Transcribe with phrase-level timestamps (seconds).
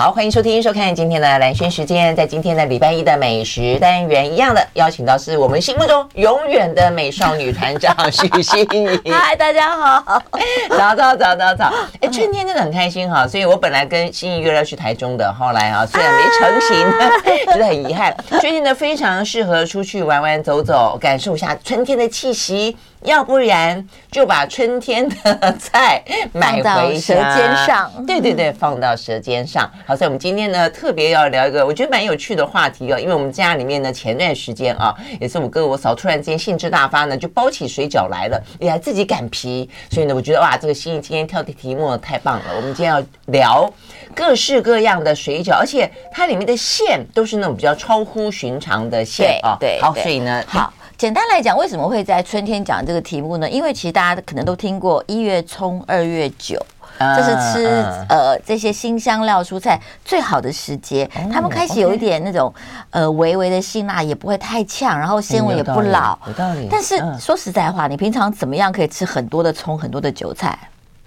[0.00, 2.14] 好，欢迎收听、收看今天的蓝轩时间。
[2.14, 9.00] 在今天的礼拜一的美食单元，一样的邀请到是我们心目中永远的美少女团长许欣怡。
[9.10, 10.22] 嗨，大家好，
[10.70, 11.74] 早早早早早。
[12.00, 18.16] 哎，春天真的很开心哈，所以我本来跟欣怡约了去台中的，后来啊虽然没成型， 觉得很遗憾。
[18.40, 22.76] 最近呢，非常适合出去玩玩走走，感受一下春天的气息。
[23.04, 26.02] 要不然就把春天的菜
[26.32, 29.70] 买回舌尖上，对对对，放到舌尖上。
[29.88, 42.44] 好，所以我们今天呢特别要聊一个我觉得蛮有趣的话题哦，因为我们家里面呢前段时间啊，也是我哥我嫂突然间兴致大发呢，就包起水饺来了，也还自己擀皮，所以呢我觉得哇，这个欣怡今天挑的题目太棒了。
[42.54, 43.72] 我们今天要聊
[44.14, 49.56] 各式各样的水饺，而且它里面的馅都是那种比较超乎寻常的馅啊。
[49.58, 50.70] 对，好，所以呢好。
[50.98, 53.48] 简单来讲，为什么会在春天讲这个题目呢？
[53.48, 56.60] 因为其实大家可能都听过一月葱，二月韭，
[56.98, 57.66] 这是吃
[58.08, 61.08] 呃这些新香料蔬菜最好的时节。
[61.32, 62.52] 他们开始有一点那种
[62.90, 66.18] 呃微微的辛辣，也不会太呛，然后纤维也不老。
[66.26, 66.68] 有道理。
[66.70, 70.58] 但是说实在话，你平常怎么样可以吃很多的葱，很多的韭菜？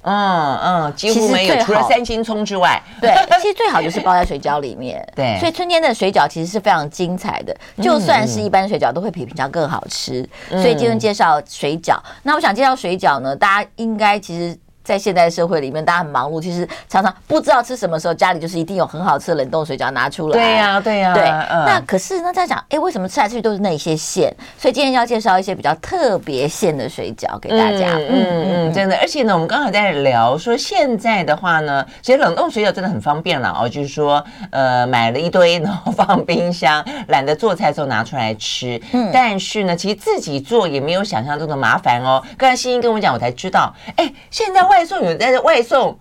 [0.04, 5.06] 嗯嗯，几乎没有，除了三星葱之外， 对，其实最好就是包在水饺里面。
[5.16, 10.28] 对，所以春天的水饺其实是非常精彩的，就算是一般水饺都会比平常更好吃。
[10.50, 14.58] 所以今天介绍水饺，那我想介绍水饺呢，大家应该其实。
[14.92, 20.34] 在现代社会里面，大家很忙碌，其实常常不知道吃什么时候，家里就是一定有很好吃的冷冻水饺拿出来。
[20.34, 21.24] 对呀、啊，对呀、啊，对。
[21.24, 24.36] 嗯、那可是呢，在讲，哎，为什么吃来吃去都是那些馅？
[24.58, 27.94] 所以今天要介绍一些比较特别馅的水饺给大家。
[27.94, 28.98] 嗯嗯嗯，真的。
[28.98, 38.82] 而且呢，我们刚好在聊说，现在的话呢，其实冷冻水饺真的很方便了哦，就是说，呃，买了一堆， 然后放冰箱，懒得做菜的时候拿出来吃。
[38.92, 39.10] 嗯。
[39.14, 42.22] 但是呢，其实自己做也没有想象中的麻烦哦。
[42.38, 45.52] 刚才欣欣跟我讲，我才知道，哎，现在外送有在外。
[45.52, 46.00] 外送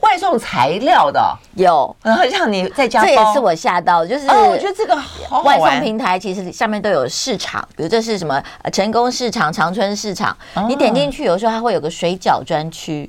[0.00, 1.20] 外送材料的。
[1.54, 10.36] 有，然后让你在家包，这也是我吓到，就是我觉得这个好外送平台其实下面都有市场，比如这是什么成功市场、长春市场，
[10.66, 13.08] 你点进去有时候它会有个水饺专区。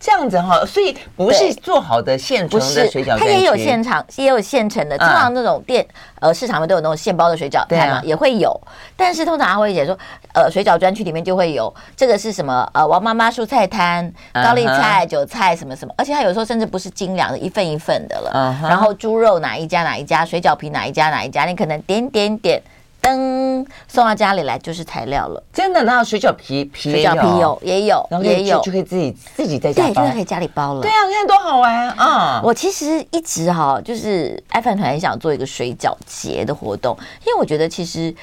[0.00, 4.96] 这样子哈，所以不是做好的现成的水饺，它也有现场，也有现成的。
[4.96, 5.86] 通常那种店，
[6.20, 8.00] 呃，市场里面都有那种现包的水饺，对吗？
[8.04, 8.58] 也会有。
[8.96, 9.98] 但是通常他会写说，
[10.34, 12.68] 呃，水饺专区里面就会有这个是什么？
[12.72, 18.56] 呃，王妈妈蔬菜摊，高丽菜、韭菜什么什么，而且它有时候甚至不是精良的，一份一份的了。
[18.62, 22.62] 然后猪肉哪一家哪一家，水饺皮哪一家哪一家，你可能点点点。
[23.00, 25.82] 灯送到家里来就是材料了，真的？
[25.84, 30.82] 那水饺皮皮水饺皮有也有也有，就可以自己自己在家包，对，就可以家里包了。
[30.82, 32.40] 对啊，你看多好玩啊！
[32.44, 38.14] 我其实一直哈，就是爱饭团很想做一个水饺节的活动，因为我觉得其实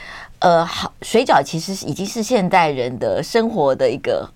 [0.46, 4.30] 呃，好水饺其实已经是现代人的生活的一个。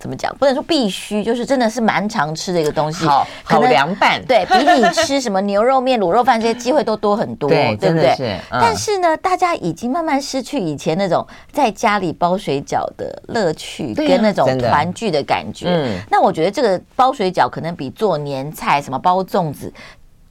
[0.00, 0.36] 怎么讲？
[0.36, 3.06] 不能说必须，就是真的是蛮常吃的一个东西。
[3.06, 8.14] 好，好凉拌，对，比你吃什么牛肉面、卤肉饭这些机会都多很多， 对，对不对？
[8.14, 8.24] 是。
[8.50, 15.68] 嗯、但是呢，大家已经慢慢失去以前那种在家里包水饺的乐趣，跟那种团聚的感觉。
[15.70, 15.98] 嗯。
[16.10, 19.72] 那我觉得这个包水饺可能比做年菜、什么包粽子。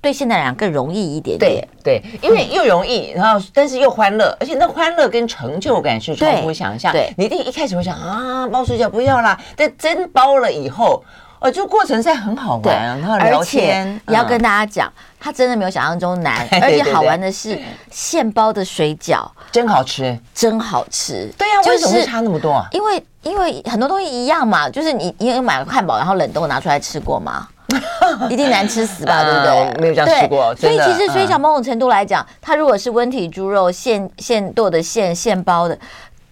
[0.03, 6.91] 对现代人更容易一点点，对，对，因为又容易，然后但是又欢乐，而且那欢乐跟成就感是超乎想象。
[6.91, 11.01] 对，你一定一开始会想啊，包水饺不要啦，但真包了以后，
[11.39, 13.97] 哦，就过程在很好玩，然后聊天。
[14.09, 17.57] 也要跟大家讲，它真的没有想象中难， 而且好玩的是
[17.89, 21.31] 现包的水饺真好吃，真好吃。
[21.37, 22.67] 对呀，为什么会差那么多啊？
[22.73, 27.47] 因为因为很多东西一样嘛，就是你你有买了汉堡，然后冷冻拿出来吃过吗？
[28.29, 29.81] 一定难吃死吧，对不对？
[29.81, 30.55] 没有这样吃过。
[30.55, 35.77] 所以其实水饺某种程度来讲，它如果是温体猪肉现现剁的现现包的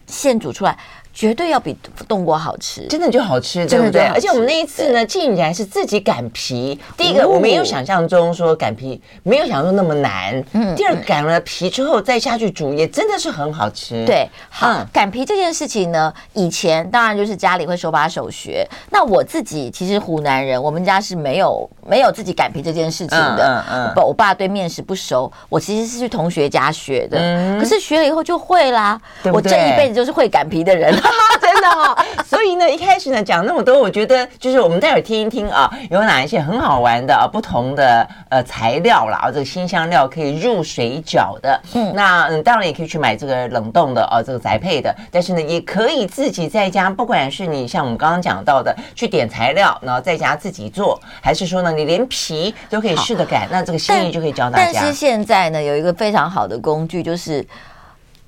[0.05, 0.77] 现煮出来。
[1.13, 1.77] 绝对要比
[2.07, 4.01] 冻过好吃，真的就好吃，对不对？
[4.07, 6.79] 而且我们那一次呢，竟然是自己擀皮。
[6.97, 10.43] 第一个，我没有想象中说擀皮没有想象中那么难。
[10.53, 10.75] 嗯。
[10.75, 14.05] 第二，擀了皮之后再下去煮，也真的是很好吃。
[14.05, 18.65] 对，好，擀皮这件事情呢，以前当然就是家里会手把手学。
[18.89, 23.63] 那我自己其实湖南人，我们家是没有没有自己擀皮这件事情的。
[23.69, 24.03] 嗯嗯。
[24.05, 27.17] 我爸对面食不熟，我其实是去同学家学的。
[27.19, 27.59] 嗯。
[27.59, 28.99] 可是学了以后就会啦。
[29.21, 29.31] 对。
[29.31, 31.00] 我这一辈子就是会擀皮的人。
[31.41, 41.59] 真的哈、哦，所以呢，一开始呢讲那么多，我觉得就是我们待会儿听一听啊，有哪一些很好玩的啊，不同的呃材料啦，啊，这个新香料可以入水饺的。
[41.73, 44.95] 嗯，那嗯，当然也可以去买这个冷冻的啊，这个宅配的。
[45.11, 54.71] 但是呢，也可以自己在家，不管是你像我们刚刚讲到的，去点材料，然后在家自己做，还是说呢，你连皮都可以试着擀，那这个心意就可以教大家。
[54.73, 57.45] 但是现在呢，有一个非常好的工具，就是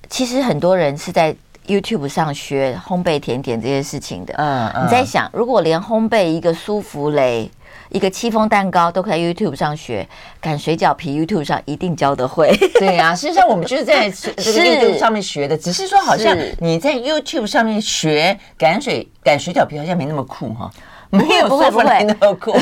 [0.10, 1.36] 其实很多人是在。
[1.68, 4.34] YouTube 上学烘焙甜点这些事情的。
[4.38, 7.50] 嗯嗯，你在想，如果连烘焙一个舒芙蕾，
[7.90, 10.08] 一个戚风蛋糕都可以在 YouTube 上学，
[10.42, 12.56] 擀水饺皮 YouTube 上一定教得会。
[12.80, 20.70] 对呀、啊，实际上我们就是在 这个 YouTube 上面学的，只是说好像你在 YouTube 上面学擀水擀水饺皮好像没那么酷哈，
[21.10, 22.54] 没有舒芙蕾那么酷。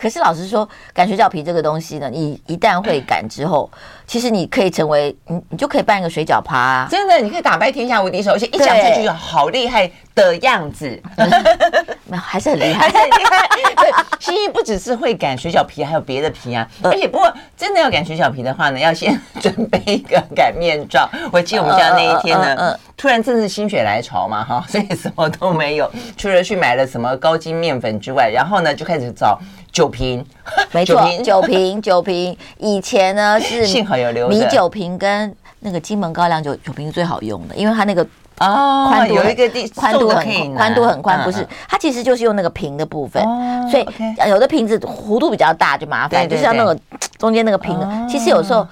[0.00, 3.70] 可是老实说，擀水饺皮这个东西呢，你一旦会擀之后，
[4.06, 6.88] 其实你可以成为你，你就可以办一个水饺趴啊！
[6.90, 10.86] 真的，你可以打败天下无敌手，而且一讲下去就好厉害的样子，
[12.08, 13.46] 没有还是很厉害，还是很厉害。
[13.76, 16.66] 对，欣欣不只是会擀水饺皮，还有别的皮啊。
[16.82, 21.06] 而且不过真的要擀水饺皮的话呢，要先准备一个擀面杖。
[21.30, 29.38] 我记得我们家那一天呢，突然正是心血来潮嘛，哈，所以什么都没有，除了去买了什么高筋面粉之外，然后呢就开始找。
[29.72, 30.24] 酒瓶，
[30.72, 32.36] 没错，酒瓶，酒瓶。
[32.58, 38.02] 以前呢 是幸好有留米酒瓶跟那个金门高粱酒酒瓶是最好用的，因为它那个
[38.38, 43.22] 哦宽度有一个地宽度很宽度很宽，不是它其实就是用那个瓶的部分，
[43.70, 43.86] 所以
[44.28, 46.76] 有的瓶子弧度比较大就麻烦，就是要那个
[47.18, 47.88] 中间那个瓶的。
[48.08, 48.66] 其实有时候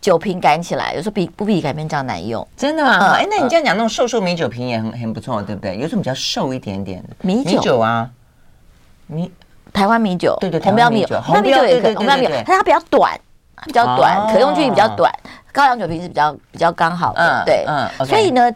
[0.00, 3.14] 酒瓶擀起来，有时候比不比擀面杖难用，真的吗？
[3.14, 5.76] 哎，那你这样讲，那种瘦瘦米酒瓶也很很不错，对不对？
[5.78, 7.08] 有种比较瘦一点点的？
[7.22, 8.10] 米酒啊，
[9.06, 9.32] 米。
[9.76, 13.12] 台湾米酒，对对，红标米酒，红标米酒也可以，红标米酒，但它比较短，
[13.66, 15.12] 比较短，可用距离比较短。
[15.52, 18.50] 高粱酒瓶是比较比较刚好的，对，嗯，所以呢。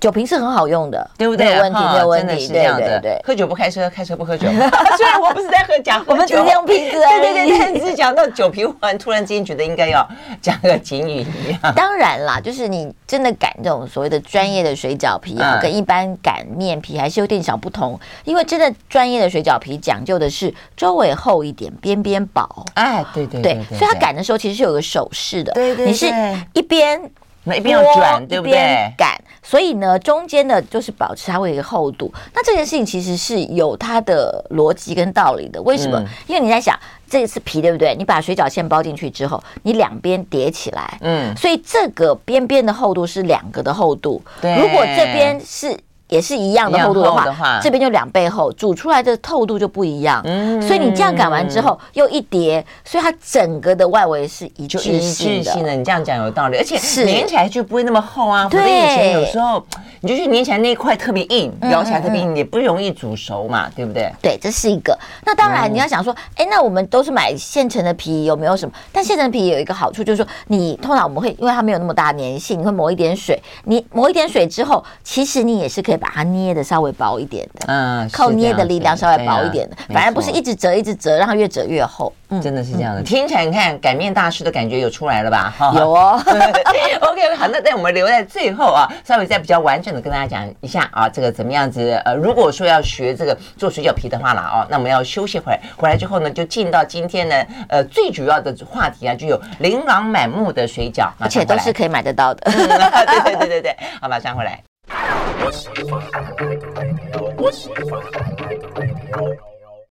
[0.00, 1.46] 酒瓶是很好用的，对不对？
[1.46, 3.00] 没有问题，没有问题，真的是这样的。
[3.00, 4.48] 对，喝酒不开车，开车不喝酒。
[4.96, 6.98] 虽然我不是在喝讲，我们只是用瓶子。
[6.98, 10.08] 对对对，但是讲到酒瓶，我突然之间觉得应该要
[10.40, 11.74] 讲个警语一样。
[11.76, 17.98] 当然啦，就是你真的擀这种所谓的专业的水饺皮啊，跟一般擀面皮还是有点小不同。
[18.24, 22.48] 因为真的专业的水饺皮讲究的是周围厚一点，边边薄。
[22.74, 25.52] 哎，对对对，所以它擀的时候其实是有个手势的。
[25.52, 26.06] 对对，你是
[26.54, 26.98] 一边。
[27.44, 28.92] 那一边要转，对不对？
[28.96, 32.12] 擀，所以呢，中间的就是保持它会有一个厚度。
[32.34, 35.60] 那这件事情其实是有它的逻辑跟道理的。
[35.62, 35.98] 为什么？
[35.98, 36.78] 嗯、因为你在想，
[37.08, 37.94] 这一次皮对不对？
[37.96, 44.22] 你把水饺馅包进去之后，你两边叠起来，嗯，所以这个边边的厚度是两个的厚度。
[44.40, 45.78] 对，如果这边是。
[46.10, 50.20] 也是一样的厚度的话，这边就两倍厚，煮出来的透度就不一样。
[50.24, 55.74] 嗯，所以你这样擀完之后又一叠，所以它整个的外围是一致性的。
[55.74, 58.48] 你这样讲有道理，而且粘起来就不会那么厚啊。
[58.50, 59.64] 对，以前有时候
[60.00, 64.12] 你就去粘起来那一块特别硬，咬起来特别硬，也不容易煮熟嘛，对不对？
[64.20, 64.98] 对，这是一个。
[65.24, 68.72] 那当然你要想说，哎，那我们都是买现成的皮，有没有什么？
[68.90, 73.40] 但现成的皮有一个好处，就是说你通常我们会因为它没有那么大粘性，你会抹一点水。
[73.64, 75.99] 你抹一点水之后，其实你也是可以。
[76.00, 82.12] 把它捏的稍微薄一点的，嗯，靠捏的力量稍微薄一点的，反而不是一直折一直折，让它越折越厚。
[82.30, 83.02] 嗯，真的是这样的。
[83.02, 85.52] 听起来你看擀面大师的感觉有出来了吧？
[85.74, 86.20] 有哦。
[86.22, 92.00] OK，好，那那我们留在最后啊，稍微再比较完整的跟大家讲一下啊，这个怎么样子？
[92.04, 97.34] 呃，如果说要学这个做水饺皮的话了哦，那我们要休息会儿，回来之后呢，就进到今天呢，
[97.68, 102.42] 呃，最主要的话题啊，就有琳琅满目的水饺，而且都是可以买得到的。
[102.50, 104.62] 对对对对对，好，马上回来。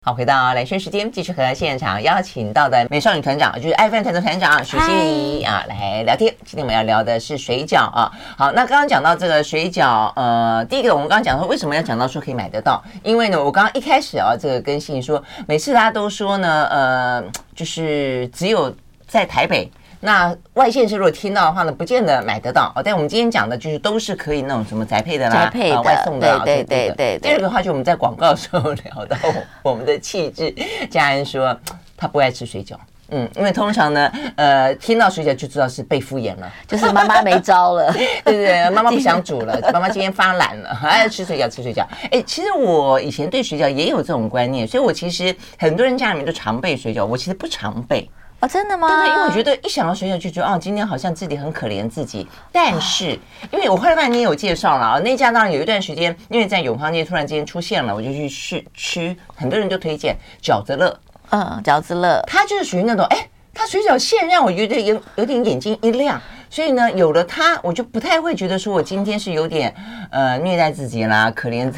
[0.01, 6.33] 好，回到兰萱时间，继续和现场邀请到的美少女团长，就是爱饭团的团长许心怡啊，来聊天。
[6.45, 8.09] 今天我们要聊的是水饺啊。
[8.37, 12.81] 好，那刚刚讲到这个水饺，呃，第一个我们刚刚讲说为什么要讲到说可以买得到？
[13.03, 17.23] 因为呢，我刚刚一开始啊，这个跟心怡说，每次大家都说呢，呃，
[17.53, 18.73] 就是只有
[19.05, 19.69] 在台北。
[19.99, 22.81] 那外县市如果听到的话呢，不见得买得到哦。
[22.83, 27.19] 但我们今天讲的就是都是可以那种什么宅配的啦，宅配的、外送的啊，对对对对。
[27.19, 29.17] 第二个的话，就我们在广告的时候聊到
[29.63, 30.53] 我们的气质，
[30.89, 31.57] 家人说
[31.95, 32.75] 他不爱吃水饺，
[33.09, 37.91] 嗯，因为通常呢，呃，听到水饺就知道是被敷衍了，就是妈妈没招了，
[38.23, 41.83] 对对对，妈妈不想煮了， 妈妈今天发懒了，还要吃水饺吃水饺。
[42.11, 48.07] 哎，其实我以前对水饺也有这种观念，所以我其实很多人家里面都常备水饺，我其实不常备。
[48.39, 48.87] 哦，真的吗？
[48.87, 52.27] 对对，因为我觉得一想到水饺就觉得，哦，今天好像自己很可怜自己。
[52.51, 53.19] 但是，
[53.51, 60.99] 因为我后来发现你也有介绍了啊，那家当然有一段时间，因为在永康街突然之间出现了，我就去试吃，很多人就推荐饺子乐。
[61.31, 66.21] 嗯，饺子乐，它就是属于那种，哎，它水饺馅让我觉得有有点眼睛一亮。
[66.49, 69.73] 所以呢，有了它，我就不太会觉得说我今天是有点
[70.11, 71.71] 呃虐待自己啦，可怜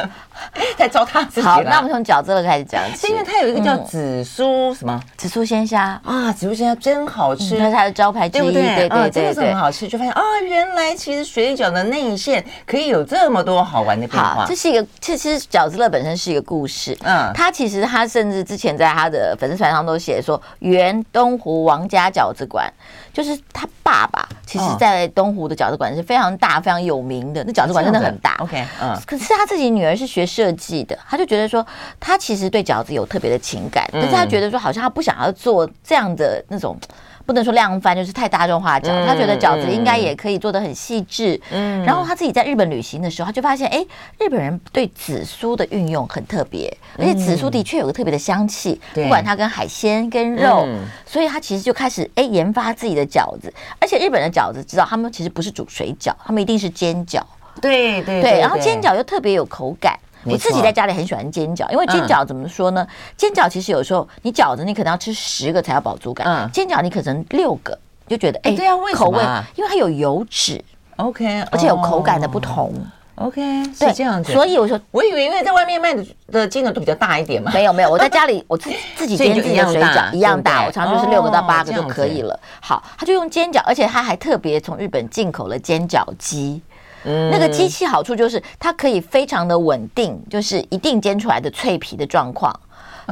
[0.76, 1.46] 在糟蹋自己。
[1.46, 3.06] 好，那我们从饺子乐开始讲起。
[3.06, 8.62] 是因为它有一个叫紫苏什么紫苏鲜虾啊，紫苏鲜虾真好吃，它是它的招牌之一，对不对？
[8.76, 9.88] 对对对，真的是很好吃。
[9.88, 14.44] 就发现啊，原来其实水饺的内馅可以有这么多好玩的变化。
[14.46, 16.96] 这是一个，其实饺子乐本身是一个故事。
[17.02, 22.70] 嗯，他其实他甚至之前在他的粉丝团上都写说，原东湖王家饺子馆。
[23.14, 27.42] 就是他爸爸其实在东湖的饺子馆是非常大、非常有名的。
[27.44, 28.34] 那饺子馆真的很大。
[28.40, 28.94] OK，嗯。
[29.06, 31.64] 可是他自己女儿是学设计的，他就觉得说，
[31.98, 36.76] 他其实对饺子有特别的情感，但是他觉得说，好像他不想要做这样的那种。
[37.26, 41.40] 不能说量贩就是太大众化饺，嗯、他觉得饺子应该也可以做得很细致。
[41.50, 43.84] 嗯，然后他自己在日本旅行的时候，他就发现，哎，
[44.18, 53.52] 日本人对紫苏的运用很特别，而且紫苏的确有个特别的香气，嗯、不管它跟海鲜跟肉，嗯、所以他其实就开始哎研发自己的饺子。
[53.78, 57.22] 而且日本的饺子知道，他们其实不是煮水饺，他们一定是煎饺。
[57.60, 59.96] 对对对，对，然后煎饺又特别有口感。
[60.26, 62.86] 我自己在家里很喜欢煎饺，因为煎饺怎么说呢？
[63.16, 69.22] 煎饺其实有时候你饺子你可能要吃十个才有饱足感，煎饺你可能六个就觉得哎，对啊，口味，
[69.54, 70.62] 因为它有油脂
[70.96, 72.72] ，OK，而且有口感的不同
[73.16, 74.32] ，OK，是这样子。
[74.32, 82.38] 所以我说，我以为因为在外面卖的的煎饺都比较大一点嘛，没有没有，我在家里 我自自己煎自己的水饺一样大，我常常就是六个到八个就可以了。
[82.60, 86.60] 好，他就用煎饺，而且他还特别从日本进口了煎饺机。
[87.04, 92.52] 那个机器好处就是它可以非常的稳定，就是一定煎出来的脆皮的状况，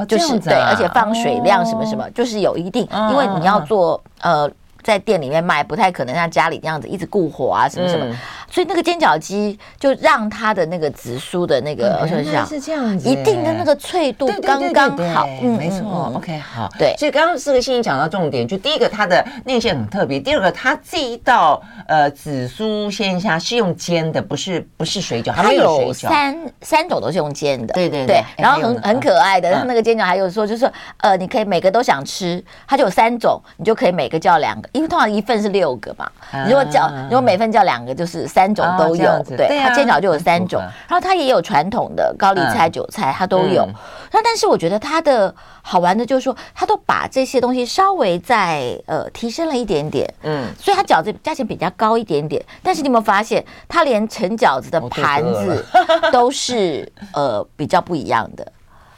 [0.07, 4.49] 就是对，而且放水量什么什么，就是有一定，因为你要做呃。
[4.83, 8.05] 在店里面卖不太可能像家里这样子一直固火啊什么什么，
[8.53, 34.69] 所以那个煎饺机就让它的那个紫苏的那个，我想想是这样子，一定的那个脆度刚刚好，嗯，没错，OK，好，对，所以刚刚四个欣怡讲到重点，就第一个它的内馅很特别，第二个它这一道呃紫苏鲜虾是用煎的，不是不是水饺，它有三三种都是用煎的，对对对，然后很很可爱的，它那个煎饺还有说就是呃你可以每个都想吃，它就有三种，你就可以每个叫两个。
[34.73, 36.07] 因为通常一份是六个嘛，
[36.45, 39.23] 你如果叫如果每份叫两个，就是三种都有。
[39.37, 43.67] 对，它煎饺就有三种，然后它也有传统的高丽菜、韭菜，它都有。
[44.11, 50.11] 那但是我觉得它的好玩的就是说，它都把这些东西稍微再呃提升了一点点。
[50.23, 55.65] 嗯，所以它饺子价钱比较高一点点，但是你有没有发现，它连盛饺子的盘子
[56.11, 58.51] 都是呃比较不一样的，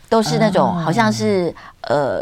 [0.07, 1.53] 都是那种好像是。
[1.87, 2.19] 呃，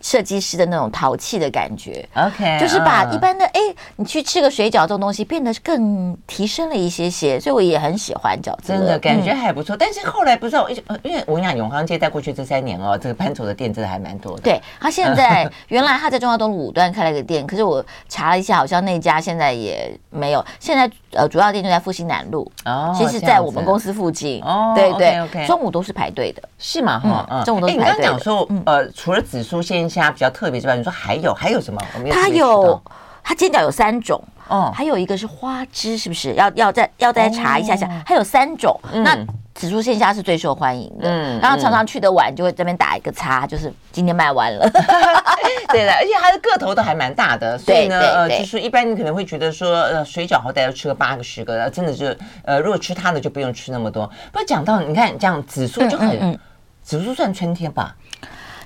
[0.00, 3.60] 设计师的那种淘气的感觉，OK，就是把一般的哎，
[3.96, 9.74] 你去吃个水饺这种东西变得更提升了一些些，所以我也很喜欢饺子，真的感觉还不错。
[9.74, 10.68] 但是后来不知道，
[11.02, 14.42] 因为我跟你讲，永康街在过去这三年哦，这个潘总的店真的还蛮多的。
[14.42, 20.44] 对，他现在原来他在中华东路五段开了一个店，可是我查了一下，好像那家现在也没有。
[20.60, 27.00] 现在呃，主要店就在复兴南路，哦，其实在我们公司附近，哦，对对中午都是排队的，是吗？
[27.00, 27.96] 哈，中午都是排队。
[27.96, 28.86] 你刚讲说，呃。
[28.98, 31.80] 除了紫苏鲜虾比较特别之外，你说还有还有什么？
[32.10, 32.82] 它有，
[33.22, 36.34] 它煎饺有三种哦，还有一个是花枝，是不是？
[36.34, 38.76] 要要再要再查一下下，它有三种。
[38.92, 39.16] 那
[39.54, 44.68] 紫苏鲜虾是最受欢迎的，嗯，然后常常去的晚就会这边打一个叉，就是今天卖完了。
[45.70, 52.12] 对的，而且它的个头都还蛮大的， 所以呢，呃，就是一般你可能会觉得说，呃，水饺好歹要吃个八个十个，真的就，
[52.44, 54.08] 呃，如果吃它的就不用吃那么多。
[54.32, 56.36] 不过讲到你看这样紫苏就很，
[56.82, 57.94] 紫苏算春天吧。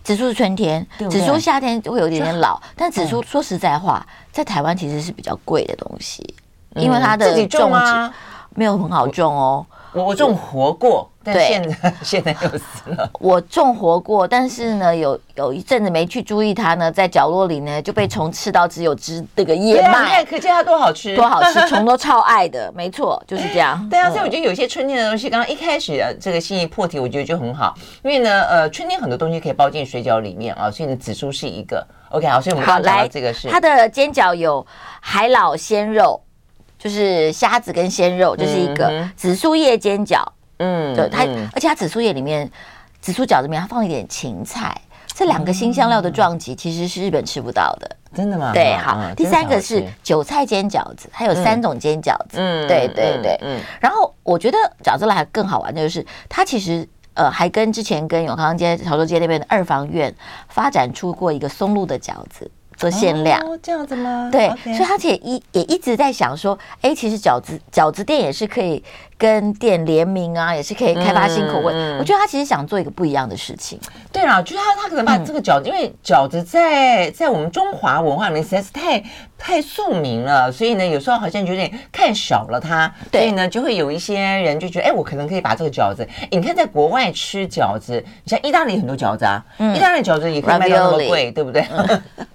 [0.02, 6.34] 紫苏是春天，紫苏夏天会有一点点老，但紫苏说实在话，在台湾其实是比较贵的东西，
[6.74, 8.10] 因为它的种植
[8.54, 9.64] 没有很好种哦。
[9.92, 13.10] 我我种活过，但现在 现在又死了。
[13.20, 23.88] 我种活过，但是呢，有有一阵子没去注意它呢，在角落里呢就被虫吃到，只有只那个叶脉，可见它多好吃，多好吃， 虫都超爱的，没错，就是这样。
[23.88, 34.66] 对啊，所以我觉得有些春天的东西，刚刚一开始这个心意破题，我觉得就很好，因为呢，呃，春天很多东西可以包进水饺里面啊，所以呢，紫苏是一个 OK 好，所以我们刚刚讲到这个是它的煎饺有
[35.00, 36.20] 海老鲜肉。
[36.78, 40.20] 就是虾子跟鲜肉，就是一个紫苏叶煎饺，
[40.62, 42.48] 嗯，对，它，而且它紫苏叶里面，
[43.00, 44.72] 紫苏饺子里面它放了一点芹菜，
[45.12, 48.52] 这两个新香料的撞击其实是日本吃不到的，真的吗？
[48.54, 60.14] 对，好，第三个是韭菜煎饺子，它有三种煎饺子，嗯，对对对，嗯，然后我觉得饺子来还更好玩的就是它其实呃还跟之前跟永康街、潮州街那边的二房院
[60.48, 62.50] 发展出过一个松露的饺子。
[62.76, 64.28] 做限量，哦，这样子吗？
[64.32, 64.76] 对，Okay.
[64.76, 68.82] 所以他且一也一直在想说，哎，其实饺子饺子店也是可以
[69.16, 71.72] 跟店联名啊，也是可以开发新口味。
[71.72, 73.78] 嗯、我觉得他其实想做一个不一样的事情。
[74.12, 79.02] 对啦，就是他他可能把这个饺子，嗯、因为饺子在在我们中华文化里面实在是太
[79.38, 82.92] 太庶民了，所以呢，有时候好像有点看少了它。
[83.10, 91.64] 对所以呢，就会有一些人就觉得，哎，我可能可以把这个饺子，你看在国外吃饺子，你像意大利很多饺子啊，嗯、意大利饺子也可以卖到那么贵，嗯、对不对？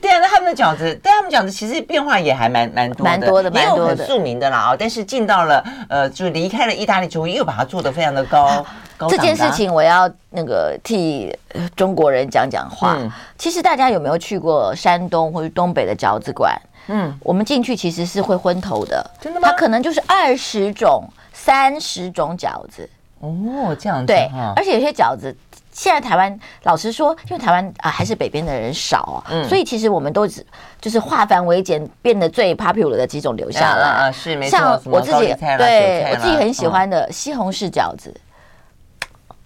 [0.00, 4.76] 嗯对啊，那他们的饺子，对他们饺子其实变化也还蛮蛮多的，蛮多的，蛮多的，很庶民的啦啊。
[4.78, 8.64] 但是进到了呃，就离开了意大利之后，又把它做的非常的高。
[9.08, 11.34] 这件事情我要那个替
[11.76, 12.96] 中国人讲讲话。
[12.98, 16.54] 嗯、其实大家有没有去过山东或者东北的饺子馆？
[16.88, 19.10] 嗯，我们进去其实是会昏头的。
[19.20, 19.48] 真的吗？
[19.48, 22.88] 它可能就是二十种、三十种饺子。
[23.20, 24.06] 哦，这样子。
[24.06, 25.34] 对，而且有些饺子。
[25.80, 30.44] 现在台湾老实说，因为台湾啊还是北边的人少啊，嗯、所以其实我们都只
[30.78, 34.58] 就是化繁为简，变得最 popular 的几种留下来啊，是没错。
[34.58, 38.14] 像我自己对我自己很喜欢的西红柿饺子，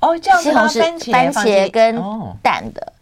[0.00, 2.02] 哦，这样西红柿番茄跟
[2.42, 2.93] 蛋的。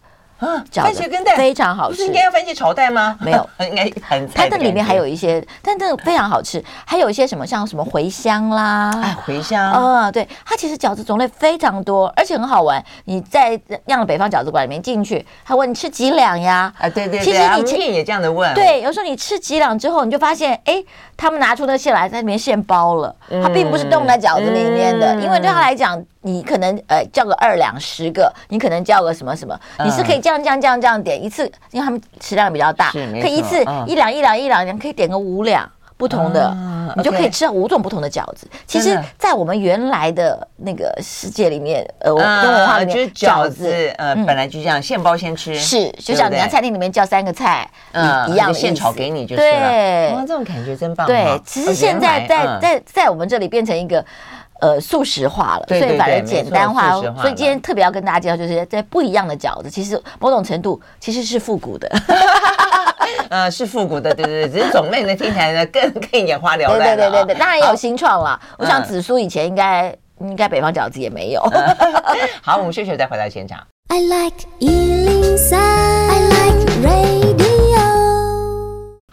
[0.43, 3.17] 啊，番茄跟蛋非常好吃，不是应该要番茄炒蛋吗？
[3.21, 12.85] 没有， 应该很它这里面还有一些，但这个非常好吃，还有一些什么像什么茴香啦，哎，茴香啊，对，它其实饺子种类非常多，而且很好玩。
[13.05, 13.51] 你在
[13.87, 16.73] 样的北方饺子馆里面进去，他问你吃几两呀？
[16.77, 20.83] 啊，对对对，其实你前也这样的问，对，有时候你吃几两之后，你就发现，哎，
[21.17, 26.03] 他们拿出那个馅来，在里面现包了，它并不是冻在饺子里面的，因为对他来讲。
[26.23, 36.57] 你可能呃叫个二两十个，你可能叫个什么什么，你是可以这样这样这样这样点一次，因为他们食量比较大，可以一次一两一两一两，你可以点个五两不同的，
[36.97, 38.49] 你就可以吃到五种不同的饺子。
[38.67, 47.69] 其实，在我们原来的那个世界里面，呃，中国文化里面，饺子呃本来就这样现包现吃，是就像你在餐厅里面叫三个菜
[48.29, 49.69] 一样现炒给你就是了。
[49.69, 51.07] 对，哇，这种感觉真棒。
[51.07, 54.05] 对，其实现在在在在我们这里变成一个。
[54.63, 56.93] 呃，素食化了，所以反而简单化。
[56.93, 61.91] 所以今天特别要跟大家介绍，就是在不一样的饺子，其实某种程度其实是复古的。
[63.29, 66.79] 呃，是复古的，对对对，只是种类呢听起来呢更更眼花缭乱。
[66.79, 68.41] 对对对对，当然也有新创了。
[68.57, 71.43] 我想紫苏以前应该应该北方饺子也没有。
[72.41, 73.59] 好，我们休息再回到现场。
[73.89, 74.47] I like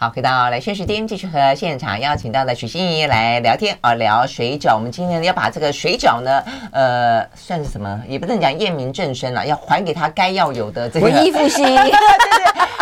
[0.02, 4.74] 好，回到来轩时间，继续和现场邀请到的许心怡来聊天啊，聊水饺。
[4.74, 6.42] 我们今天要把这个水饺呢，
[6.72, 11.98] 呃，算是什么，也不能讲验明正身了，要还给他该要有的这个文艺复兴， 对对，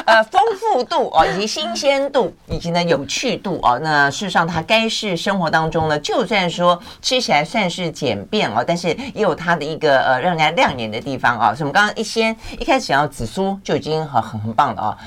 [0.05, 3.79] 呃，丰富度哦，以及新鲜度，以及呢有趣度哦。
[3.81, 11.47] 那事实上，它该是生活当中呢，就算说吃起来算是简便哦，但是也有它的一个呃让人家亮眼的地方啊。
[11.47, 14.97] 所以我们刚刚一先一开始讲到紫苏就已经很很很棒了啊，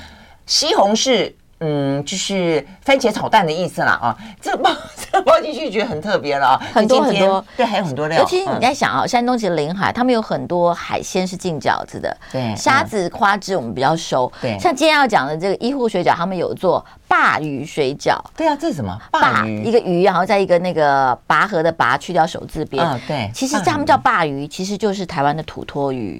[0.45, 1.31] 西红柿。
[1.63, 4.17] 嗯，就是番茄炒蛋的意思啦啊！
[4.41, 4.71] 这包
[5.11, 8.17] 这包进去觉得很特别了啊，很多很多，对，还有很多料。
[8.17, 12.17] 尤其你在想啊，山东其实临海，他们有很多海鲜是进饺子的。
[12.31, 14.31] 对，虾子、花枝我们比较熟。
[14.41, 18.17] 对，像今天要讲的这个一户水饺，他们有做鲅鱼水饺。
[18.35, 18.99] 对啊，这是什么？
[19.11, 22.83] 鲅鱼，一个鱼，然后在一个那个拔河的拔去掉手字边。
[22.83, 23.29] 嗯，对。
[23.35, 26.19] 其实他们叫鲅鱼，其实就是台湾的土托鱼。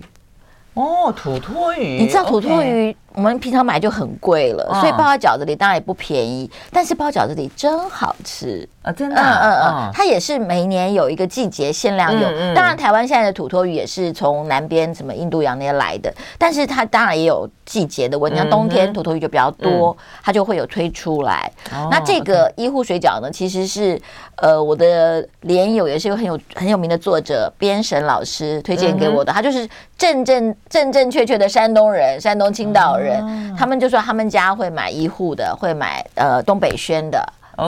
[0.74, 2.96] 哦，土托鱼，你知道土托鱼？
[3.14, 6.50] 我们平常买就很贵了，所以包在饺子里当然也不便宜。
[6.72, 8.92] 但是包饺子里真好吃啊！
[8.92, 12.54] 真的，嗯嗯嗯，它也是每年有一个季节限量有。
[12.56, 18.38] 当然，台湾现在的土托鱼也是从南边什么印度洋那些来的，但是它当然也有季节的问题。
[18.38, 21.52] 像冬天土托鱼就比较多，它就会有推出来。
[21.90, 24.02] 那这个医护水饺呢，其实是
[24.38, 33.01] 呃我的连友也是一个很有很有名的作者边神老师推荐给我的，他就是正正正正确确的山东人，山东青岛人。
[33.02, 37.22] 人，他们就说他们家会买一户的，会买呃东北轩的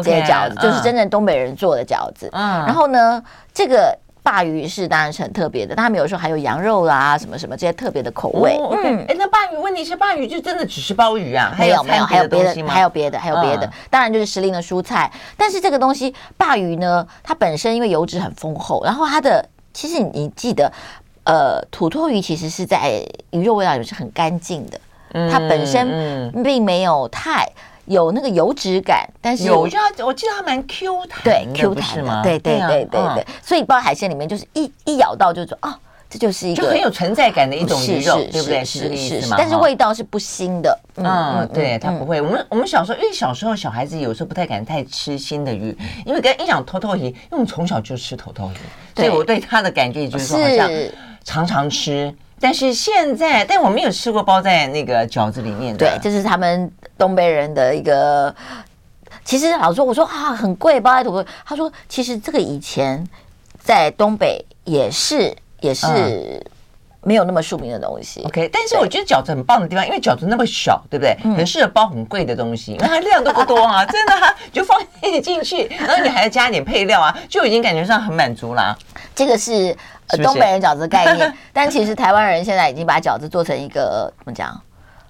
[0.04, 2.30] 这些饺子，就是真正东北人做的饺子。
[2.32, 3.22] 嗯，然后呢，
[3.54, 8.58] 这个鲅鱼是当然是很特别的，他们有时候还有羊肉啊，什么什么这些特别的口味。
[8.72, 11.54] 嗯，哎，那鲅鱼问题是鲅鱼就真的只是鲍鱼啊？
[11.60, 13.70] 没有没有，还有别的，还有别的，还有别的。
[13.90, 20.72] 当然就是时令的蔬菜，但是这个东西鲅鱼呢，它本身因为油脂很丰厚，然后它的其实你记得，
[21.26, 24.80] 呃，土托鱼其实是在鱼肉味道里面是很干净的。
[25.32, 27.48] 它本身并没有太
[27.86, 35.74] 有那个油脂感，但是有，我记得我记得它蛮 Q 弹，对 Q 弹的，对对对对对，所以包海鲜里面就是一一咬到就说哦，
[36.10, 38.64] 这就是一个就很有存在感的一种鱼肉，对不对？
[38.64, 42.22] 是是是，但是味道是不腥的，嗯，对，它不会。
[42.22, 48.58] 我们我们小时候，因为小时候小孩子有时候不太敢太吃腥的鱼，因为跟你讲土魠鱼，因为我们从小就吃土魠鱼，
[48.96, 50.72] 所以我对它的感觉就是说好像
[51.26, 52.16] 常常吃。
[52.44, 55.78] 但是现在，但我没有吃过包在那个饺子里面的。
[55.78, 58.36] 对，这是他们东北人的一个。
[59.24, 61.26] 其实老实说，我说啊，很贵，包在土魠。
[61.46, 63.02] 他说，其实这个以前
[63.58, 66.46] 在东北也是也是
[67.02, 68.22] 没有那么庶民的东西。
[68.26, 71.16] OK，但是我觉得饺子很棒的地方，因为饺子那么小，对不对？
[71.38, 78.78] 很适合包很贵的东西，因为它量都不多啊， 真的，就放进去，然后你还要加点配料啊，就已经感觉上很满足了。
[79.16, 79.74] 这个是。
[80.18, 84.60] 东北人饺子的概念， 但其实台湾人现在已经把饺子做成一个怎么讲？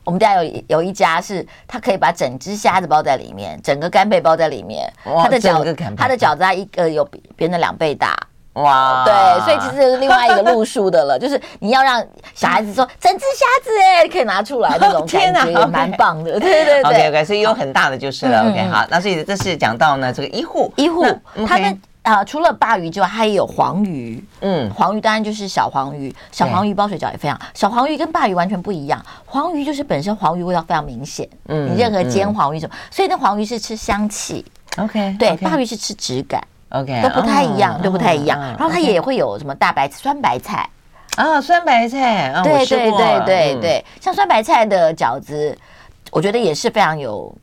[0.05, 4.91] 我们家有有一家是，他可以把整只虾子包在里面，整个干贝包在里面。
[5.05, 7.05] 他的饺子，他的饺子它一个有
[7.37, 8.13] 别人的两倍大，
[8.55, 9.13] 哇，对，
[9.45, 16.83] 所以其实是另外一个路数的了， 就是你要让小孩子说整只虾子哎，可以拿出来那种 感觉也蛮棒的，对对对。
[16.83, 18.41] OK OK，所以有很大的就是了。
[18.49, 21.05] OK，好，那所以这是讲到呢这个一户一户，
[21.47, 21.81] 他们。
[22.03, 24.23] 啊、呃，除了鲅鱼之外，它也有黄鱼。
[24.41, 27.39] 嗯，黄鱼当然就是小黄鱼，小黄鱼包水饺也非常。
[27.53, 31.27] 小黄鱼跟鲅鱼完全不一样，黄鱼就是本身黄鱼味道非常明显。
[31.47, 34.45] 嗯，你任何煎黄鱼什么，嗯、所以那黄鱼是吃香气。
[34.77, 36.45] OK，对，鲅鱼是吃质感。
[36.69, 38.37] OK，都不太一样，都不太一样。
[38.39, 40.69] 然后它也会有什么大白酸白菜
[41.15, 42.33] 啊，酸白菜。
[42.43, 45.57] 对对对对对，像酸白菜的饺子，
[46.11, 47.33] 我觉得也是非常有。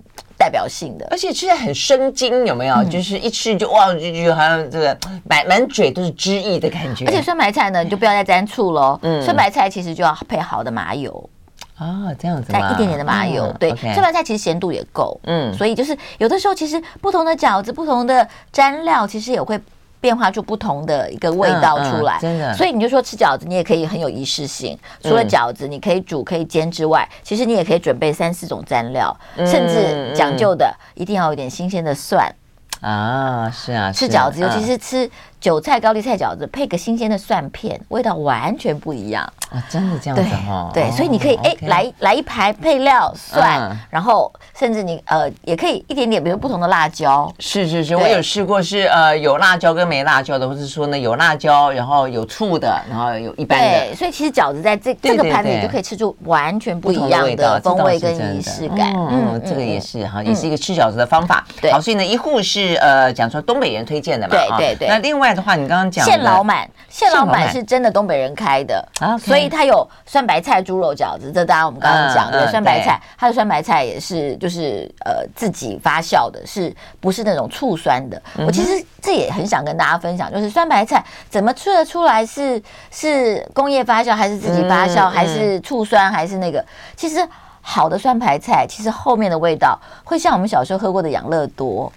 [0.41, 2.75] 代表性的，而且吃起来很生津，有没有？
[2.77, 4.99] 嗯、就是一吃就哇，就就好像这个
[5.29, 7.05] 满满嘴都是汁液的感觉。
[7.05, 8.99] 而且酸白菜呢，你就不要再沾醋喽。
[9.03, 11.29] 嗯，酸白菜其实就要配好的麻油
[11.77, 13.45] 啊，这样子，再一点点的麻油。
[13.45, 15.21] 嗯、对酸白菜其实咸度也够。
[15.25, 19.61] 嗯，所以就是有的时候，其实不同的饺子、不同的蘸料，其实也会。
[20.01, 22.55] 变化出不同的一个味道出来，嗯嗯、真的。
[22.55, 24.79] 所以你就说吃饺子，你也可以很有仪式性。
[25.03, 32.35] 除了饺子你可以煮、可以煎之外，其实你也可以准备三四种蘸料，嗯、甚至讲究的一定要有点新鲜的蒜
[32.81, 33.51] 啊。
[33.51, 35.11] 是啊，吃饺子，尤其是吃。
[35.41, 39.65] 韭菜高丽菜饺子配个新鲜的蒜片，味道完全不一样啊！
[39.71, 40.71] 真的这样子哈？
[40.75, 47.33] 对，所以你可以哎，来来一排配料蒜，然后甚至你呃也可以一点点，比如不同的辣椒。
[47.39, 53.87] 是是是，我有试过是呃有辣椒跟没辣椒的，或者说呢有辣椒，然后有醋的，然后有一般的。
[53.87, 58.93] 对，所以其实饺子在这这个盘里就可以吃出完全不一样的风味跟仪式感。
[58.95, 61.47] 嗯，这个也是哈，也是一个吃饺子的方法。
[61.63, 64.89] 对，好，所以呢一户是呃讲说东北人推荐的嘛，对对对。
[64.89, 65.30] 那另外。
[65.35, 68.87] 的话，你刚刚讲现老满，现老满是真的东北人开的，
[69.19, 78.21] 所以他有酸白菜猪肉饺子，这当然我们刚刚讲的酸白菜，它的酸白菜也是就是呃自己发酵的，是不是那种醋酸的？
[78.47, 86.65] 我其实这也很想跟大家分享，就是酸白菜怎么吃得出来是是工业发酵，还是自己发酵，还是醋酸，还是那个？
[86.97, 87.27] 其实
[87.61, 91.93] 好的酸白菜，其实后面的味道会像我们小时候喝过的养乐多。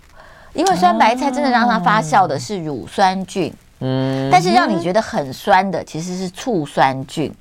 [0.54, 7.34] 因为酸白菜真的让它发酵的是乳酸菌，嗯，但是让你觉得很酸的其实是醋酸菌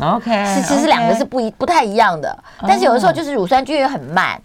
[0.00, 4.40] ，OK，是其实两个是不一不太一样的，但是有的时候就是乳酸菌也很慢。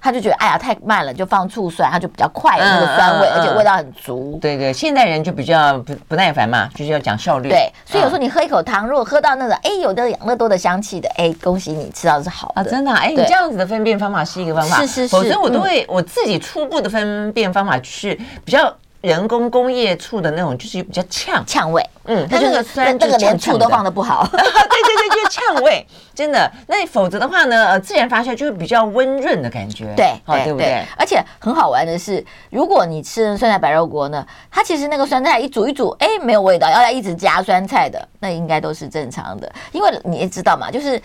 [0.00, 4.38] 他就觉得哎呀太慢了，就放醋酸，它就比较快那个酸味，而且味道很足。
[4.40, 7.48] 对对，现代人就比较不不耐烦嘛，就是要讲效率。
[7.48, 12.64] 对，所以有时候你喝一口汤，如果喝到那个哎有的养乐多的香气的，哎恭喜你吃到的是好的。
[12.64, 14.76] 真的，哎你这样子的分辨方法是一个方法。
[14.80, 15.08] 是是是。
[15.08, 21.84] 否则我都会我自己初步的分辨方法是比较人工工业醋的那种，就是比较呛呛味。
[22.04, 24.26] 嗯，它那个酸那个连醋都放的不好。
[24.32, 25.86] 对对对，就是呛味。
[26.14, 27.66] 真的，那否则的话呢？
[27.66, 30.82] 呃，自然发酵就会比较温润的感觉，对，哦，对不对？
[30.96, 41.00] 而且很好玩的是，如果你吃酸菜白肉锅呢，它其实那个酸菜一煮一煮，哎，没有味道，要来一直加酸菜的，那应该都是正常的，因为你也知道嘛，就是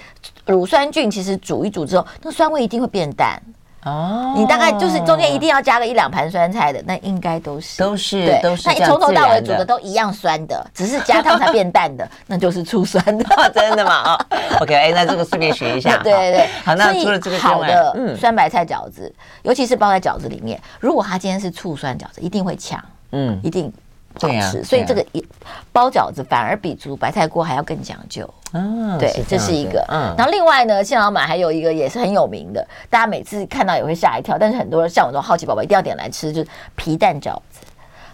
[0.45, 3.39] 乳酸菌其实煮一煮之后，那酸味一定会变淡。
[3.85, 8.63] 哦，你大概就是中间一定要加个一两盘酸菜的，那应该都是都是对都是。
[8.67, 13.93] 那你从头到尾煮的都一样酸的， 只是加汤才变淡的， 那就是醋酸的， 真的吗？
[13.93, 14.25] 啊
[14.61, 16.49] ，OK，哎，那这个顺便学一下，对对对。
[16.63, 23.71] 好，那除了这个好的酸白菜饺子，尤其是包在饺子里面，如果它今天是醋酸饺子，一定会抢，嗯，一定。
[24.19, 25.25] 好吃，所以这个一
[25.71, 28.27] 包饺子反而比煮白菜锅还要更讲究。
[28.53, 29.83] 嗯，对，这是一个。
[29.89, 37.61] 嗯，然后另外呢，现老板还有一个也是很有名的，大家每次看到也会吓一跳，但是很多人像我这种好奇宝宝一定要点来吃，就是皮蛋饺子，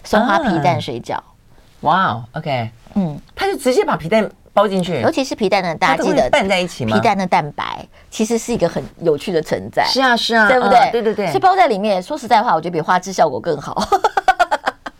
[0.04, 1.18] 松花皮蛋水饺。
[1.82, 6.96] 哇，OK，嗯，他就直接把皮蛋包进去，尤其是皮蛋呢，大家记得拌在一起吗？
[6.96, 9.86] 皮蛋的蛋白其实是一个很有趣的存在。
[9.86, 10.90] 是啊，是啊，对不对？
[10.92, 12.02] 对对对，是包在里面。
[12.02, 13.82] 说实在话，我觉得比花枝效果更好。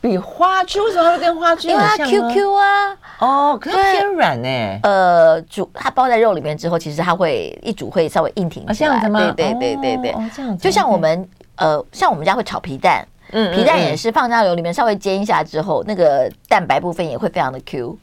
[0.02, 2.12] 比花枝为什么会跟花枝很像呢？
[2.12, 4.80] 因为它 QQ 啊，哦，可是偏软呢。
[4.84, 8.74] 呃，煮它包在肉里面之后，其实它会一煮会稍微硬挺起来。
[8.74, 9.20] 这样子吗？
[9.36, 10.64] 对对对对对，哦，这样子。
[10.64, 17.98] 就像我们呃，像我们家会炒皮蛋，嗯，皮蛋也是放在油里面稍微煎一下之后，那个蛋白部分也会非常的 Q。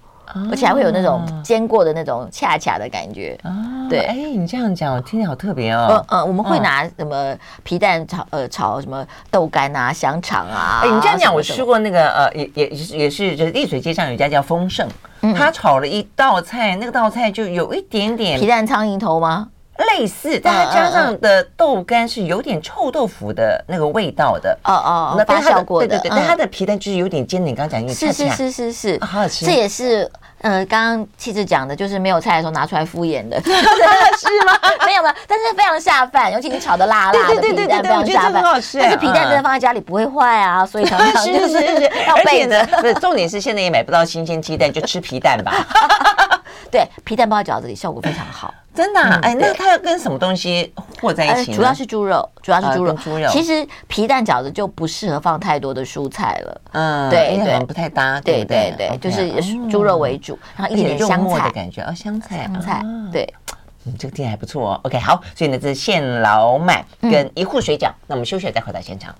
[0.50, 3.86] 而且还会有那种煎过的那种恰恰的感觉啊！
[3.88, 6.04] 对，哎，你这样讲，我听起来好特别哦。
[6.08, 10.80] 嗯嗯，我们会拿什么皮蛋炒呃炒什么豆干啊、香肠啊。
[10.82, 14.88] 哎，你这样讲，我吃过那个呃，也也也是就是丽水街上有一家叫丰盛，
[15.36, 19.48] 他炒了一道菜，那个道菜就有一点点皮蛋苍蝇头吗？
[19.84, 24.58] 类似，但它加上的豆干是有点臭豆腐的那个味道的。
[24.64, 25.88] 哦哦，那发酵过的。
[25.88, 28.12] 对对对，但它的皮蛋就是有点煎，你刚刚讲那个恰恰。
[28.12, 29.44] 是是是是是，好好吃。
[29.44, 30.10] 这也是。
[30.42, 33.48] 嗯，刚刚气质讲的就是没有菜的时候拿出来敷衍的， 是
[34.46, 34.52] 吗？
[34.84, 35.14] 没有没有？
[35.26, 45.52] 但是非常下饭，尤其你炒的辣辣的皮蛋非常下饭，但是皮蛋真的放在家里不会坏啊，所以常常 就是是是，而且呢，不是重点是现在也买不到新鲜鸡蛋，就吃皮蛋吧。
[46.70, 48.52] 对，皮蛋包在饺子里效果非常好。
[48.74, 51.54] 真的，哎，那它要跟什么东西和在一起？
[51.54, 52.92] 主要是猪肉，主要是猪肉。
[52.92, 53.26] 猪肉。
[53.30, 56.60] 其实皮蛋饺子就不适合放太多的蔬菜了。
[56.72, 58.20] 嗯，对对，不太搭。
[58.20, 59.30] 对对对，就是
[59.70, 61.80] 猪肉为主，然后一点点香菜的感觉。
[61.82, 62.84] 哦，香菜，香菜。
[63.10, 63.32] 对，
[63.86, 64.80] 嗯，这个店还不错哦。
[64.84, 67.90] OK，好，所以呢，这是现老麦跟一户水饺。
[68.06, 69.14] 那我们休息了再回到现场。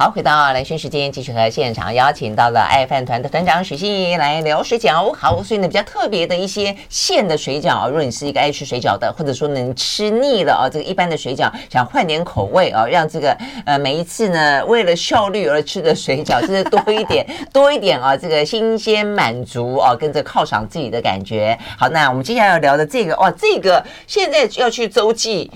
[0.00, 5.12] 好，回到兰萱时间，继续和现场邀请到了爱饭团的团长许心怡来聊水饺。
[5.12, 21.58] 好，所以呢，比较特别的一些馅的水饺，如果你是一个爱吃水饺的，或者说能吃腻了啊，这个一般的水饺，想换点口味啊，让这个呃每一次呢为了效率而吃的水饺，就是多一点 多一点啊，这个新鲜满足啊，跟着犒赏自己的感觉。
[21.76, 25.50] 好，那我们接下来要聊的这个哇，这个现在要去洲际。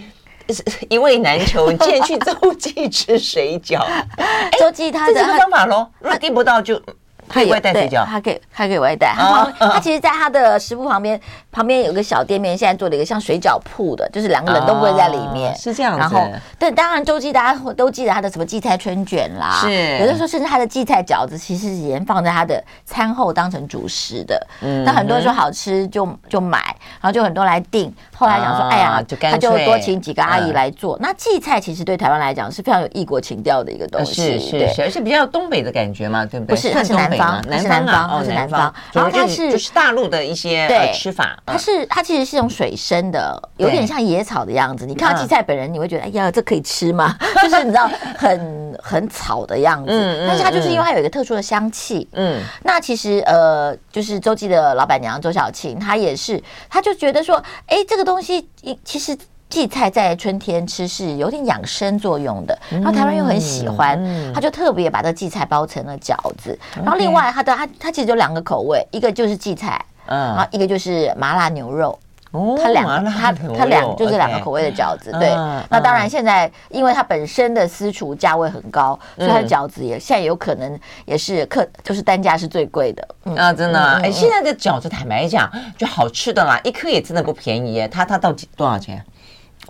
[0.88, 3.84] 一位难求，你竟然去 洲际吃水饺？
[4.58, 6.80] 洲际他的这是方法喽，如果订不到就。
[7.28, 9.14] 可以外带水饺，他可以，他可以外带。
[9.16, 11.18] 他他其实在他的食铺旁边，
[11.50, 15.54] 旁边有个小店面，现在做了一个像水饺铺的，就是两个人都会在里面。
[15.56, 15.98] 是这样子。
[15.98, 16.26] 然后，
[16.58, 19.98] 对，当然周记大家都记得他的什么荠菜春卷啦，是。
[19.98, 24.46] 有的时候甚至他的荠菜饺子，其实以前放在他的餐后当成主食的。
[24.60, 24.84] 嗯。
[24.84, 26.58] 那很多人说好吃就就买，
[27.00, 27.92] 然后就很多来订。
[28.14, 30.96] 后来想说，哎呀，他就多请几个阿姨来做。
[31.00, 36.54] 那荠菜其实对台湾来讲是非常有异国情调的一个东西，是是是，而且比较东北的感觉嘛，对不对？
[36.54, 37.42] 不是，它是南方。
[37.48, 44.86] 南方啊，它是南方，然后它是就是大陆的一些对吃法，它是它其实是种水生的，有点像野草的样子。
[44.86, 47.16] 你看到荠菜本人，你会觉得哎呀，这可以吃吗？
[47.42, 52.08] 就是你知道很很草的样子，但是它就是因为它有一个特殊的香气。
[52.12, 58.48] 嗯，那其实呃，就是周记的老板娘周小青，她也是，她就觉得说，哎，这个东西
[58.84, 59.16] 其实。
[59.52, 66.58] 荠菜在春天吃是有点养生作用的，然后台湾又很喜欢，他就特别把这荠菜包成了饺子。
[66.76, 71.98] 然后另外，它的它它其实有两个口味，一个就是荠菜，然后一个就是麻辣牛肉。
[72.30, 75.12] 哦，它两个它它两就是两个口味的饺子。
[75.20, 75.34] 对，
[75.68, 83.06] 那当然现在因为它本身的私厨价位很高，所以它的饺子也现在有可能也是客就是单价是最贵的。
[83.36, 87.86] 啊，真的，哎，现在的饺子坦白讲就好吃的啦，一颗也真的不便宜耶。
[87.86, 89.04] 它它到底多少钱？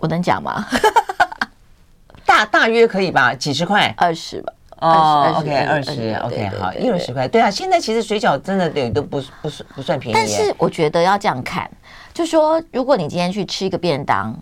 [0.03, 0.67] 我能讲吗？
[2.27, 4.51] 大大约可以吧，几十块，二十吧。
[4.81, 7.25] 哦，OK，二十，OK，好，一二十块。
[7.25, 10.13] 对啊，现在其实水饺真的对都不不是不算便宜。
[10.13, 11.71] 但是我觉得要这样看，
[12.13, 14.37] 就说如果你今天去吃一个便当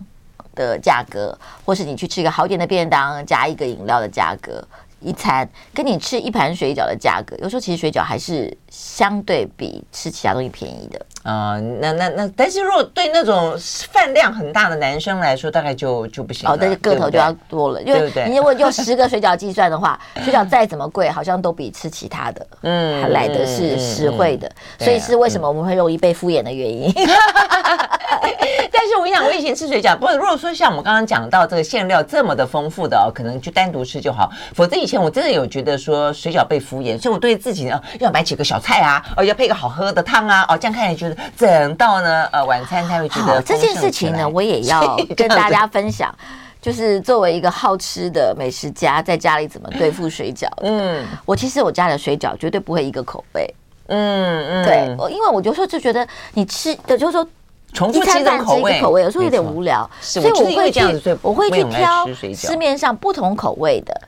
[0.56, 4.66] 的价格，或是你去吃一个好点的便当加一个饮料的价格。
[4.98, 10.98] 一餐跟你吃一盘水饺的价格，有时候其实水饺还是相对比吃其他东西便宜的
[11.30, 11.60] 啊、呃。
[11.60, 13.54] 那那那，但是如果对那种
[13.90, 16.54] 饭量很大的男生来说，大概就就不行了。
[16.54, 24.50] 哦，但是个头就要多了，对对，因为你如果用十个水饺计算的话， 水饺再怎么贵，好像都比吃其他的嗯还来的是实惠的。
[24.78, 26.90] 所以是为什么我们会容易被敷衍的原因。
[28.74, 46.14] 但是我跟你讲，我以前吃水饺，不过如果说像我们刚刚讲到这个馅料这么的丰富的哦，可能就单独吃就好，否则以前我真的有觉得说水饺被敷衍，所以我对自己呢要买几个小菜啊，哦要配个好喝的汤啊，哦这样看起来觉得整道呢呃晚餐才会觉得这件事情呢，我也要 跟大家分享，
[46.60, 50.46] 就是作为一个好吃的美食家，在家里怎么对付水饺。
[50.62, 53.54] 嗯，我其实我家的水饺绝对不会一个口味。
[53.88, 57.26] 嗯嗯，对，我因为我有时候就觉得你吃的就是说。
[57.74, 60.82] 重复吃一个口味，口味有时候有点无聊，所以我会去，
[61.22, 63.98] 我会去挑市面上不同口味的，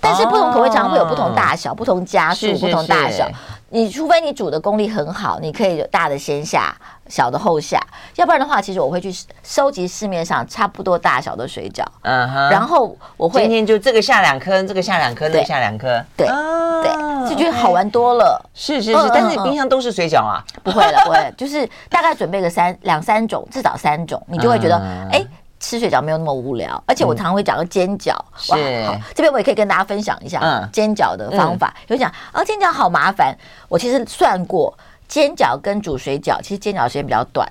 [0.00, 3.28] 但是不同口味常常会有不同大小、不同加数、不同大小。
[3.70, 6.74] 你除非你煮的功力很好，你可以有大的先下，
[7.08, 7.78] 小的后下，
[8.16, 18.40] 要不然的话，其实我会去收集市面上差不多大小的水饺，嗯哼，然后我会今天就这个下两颗，这个下两颗，那个下两颗，对对，就觉得好玩多了。
[18.54, 20.42] 是是是，但是冰箱都是水饺啊？
[20.62, 24.76] 不会了，不会，就是大概准备个三两三种，至少三种，你就会觉得
[25.10, 25.22] 哎。
[25.60, 28.10] 吃水饺没有那么无聊，而且我常常会讲到煎饺。
[28.48, 31.74] 哇，好，这边我也可以跟大家分享一下煎饺的方法。
[31.88, 33.36] 有讲啊，煎饺好麻烦。
[33.68, 34.76] 我其实算过，
[35.08, 37.50] 煎饺跟煮水饺，其实煎饺时间比较短。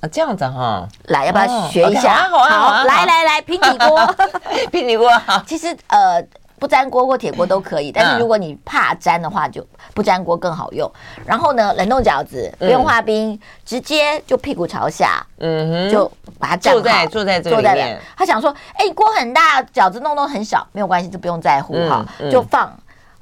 [0.00, 0.86] 啊，这样子哈。
[1.04, 2.28] 来，要不要学一下？
[2.28, 4.14] 好，好，来来来，平底锅，
[4.70, 5.42] 平底锅好。
[5.46, 6.24] 其实呃。
[6.58, 10.90] 不粘锅或铁锅都可以，但是如果你怕粘的话，就不粘锅更好用。
[11.24, 18.00] 然后呢，冷冻饺子不用化冰，直接就屁股朝下，嗯哼，就把它站好，坐在坐在这里面。
[18.16, 22.72] 他想说，哎，锅很大，饺子弄弄很小，没有关系，就不用在乎哈，就放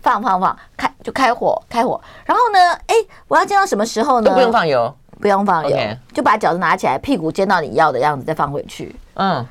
[0.01, 2.01] 放放放，开就开火开火。
[2.25, 2.94] 然后呢，哎，
[3.29, 4.31] 我要煎到什么时候呢？
[4.31, 5.77] 都不用放油，不用放油.
[6.14, 8.94] 就把饺子拿起来，屁股煎到你要的样子，再放回去。
[9.14, 9.46] 嗯，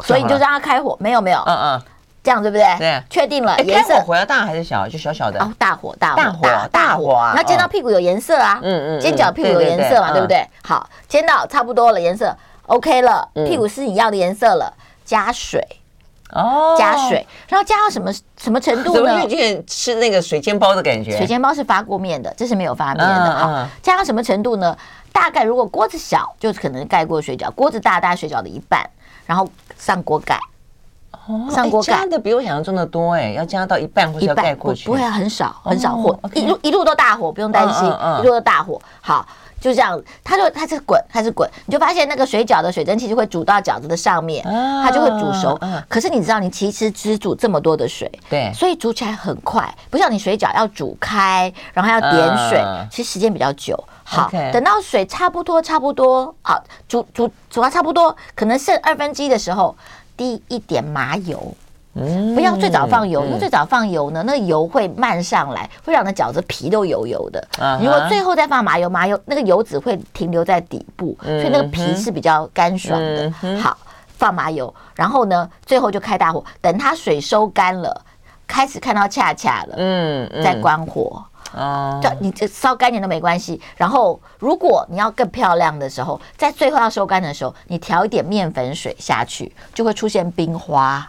[0.00, 1.82] 所以你就让它开火，没有没有，嗯嗯。
[2.22, 2.64] 这样对不对？
[2.78, 3.58] 对，确定了。
[3.64, 4.86] 颜色火要大还是小？
[4.88, 5.40] 就小小的。
[5.40, 7.32] 哦，大火，大火，大火，大火啊！
[7.34, 8.60] 那煎到屁股有颜色啊。
[8.62, 9.00] 嗯嗯。
[9.00, 10.12] 煎饺屁股有颜色嘛？
[10.12, 10.46] 对不对？
[10.62, 12.34] 好，煎到差不多了，颜色
[12.66, 14.72] OK 了，屁股是你要的颜色了，
[15.04, 15.60] 加水。
[16.30, 16.76] 哦。
[16.78, 19.20] 加水，然后加到什么什么程度呢？
[19.20, 21.16] 有点吃那个水煎包的感觉。
[21.16, 23.04] 水煎包是发过面的，这是没有发面的。
[23.04, 24.76] 啊，加到什么程度呢？
[25.12, 28.88] 大概如果锅子小，就可能盖过水饺；锅子大，大概水饺的一半，
[29.26, 30.38] 然后上锅盖。
[31.50, 37.86] 上锅盖加的比我想象中的多哎，要加到一半或者要盖过去，不会啊，很少很少火，一路一路都大火，不用担心，
[38.20, 38.80] 一路都大火。
[39.00, 39.26] 好，
[39.60, 45.58] 就这样，它就它是滚，它是滚，你就发现那个水饺的水蒸气就会煮到饺子的上面，它就会煮熟。
[45.88, 53.78] 可是你知道，你其实只煮这么多的水，对，所以煮起来很快，不像你水饺要煮开，然后要点水，其实时间比较久。
[54.04, 59.74] 好，等到水差不多差不多，好，煮煮煮到差不多，可能剩二分之一的时候。
[60.16, 61.54] 滴一点麻油，
[62.34, 67.46] 不要最早放油，因为最早放油呢，那个油会漫上来，会让那饺子皮都油油的。
[67.80, 73.30] 如果最后再放麻油，麻油那个油脂会停留在底部，所以那个皮是比较干爽的。
[73.60, 78.04] 好，放麻油，然后呢，最后就开大火，等它水收干了，
[78.46, 81.22] 开始看到恰恰了，嗯，再关火。
[81.54, 83.60] 哦，对，你这烧干点都没关系。
[83.76, 91.08] 然后，如果你要更漂亮的时候，在最后要收干的时候，你调一点面粉水下去，就会出现冰花。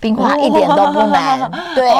[0.00, 1.90] 冰花一点都不难， 对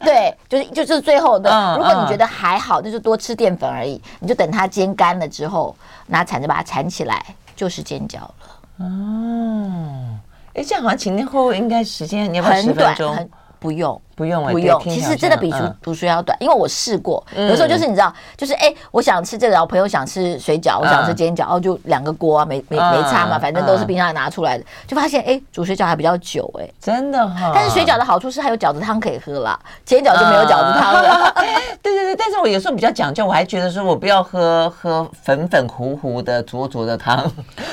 [0.00, 1.76] 对，就是就是最后的。
[1.76, 4.00] 如果你觉得还好，那就多吃淀粉而已。
[4.20, 5.76] 你就等它煎干了之后，
[6.06, 7.22] 拿铲子把它铲起来，
[7.54, 8.34] 就是煎饺了。
[8.78, 10.16] 哦，
[10.54, 13.30] 哎，这样好像前前后后应该时间你要不要十分钟？
[13.58, 14.00] 不用。
[14.16, 27.52] 不用不用，其实真的比读读书要短，因为我试过，有时候就是你知道，就是哎，我想吃这个，然后朋友想吃水饺，我想吃煎饺，然后就两个锅啊，没没没差嘛，反正都是冰箱里拿出来的，就发现哎，煮水饺还比较久哎，真的哈。
[27.54, 31.34] 但是水饺的好处是还有饺子汤可以喝啦，煎饺就没有饺子汤了。
[31.82, 37.18] 对对对，但是我有时候比较讲究，我还觉得说我不要喝喝粉粉糊糊的浊浊的汤。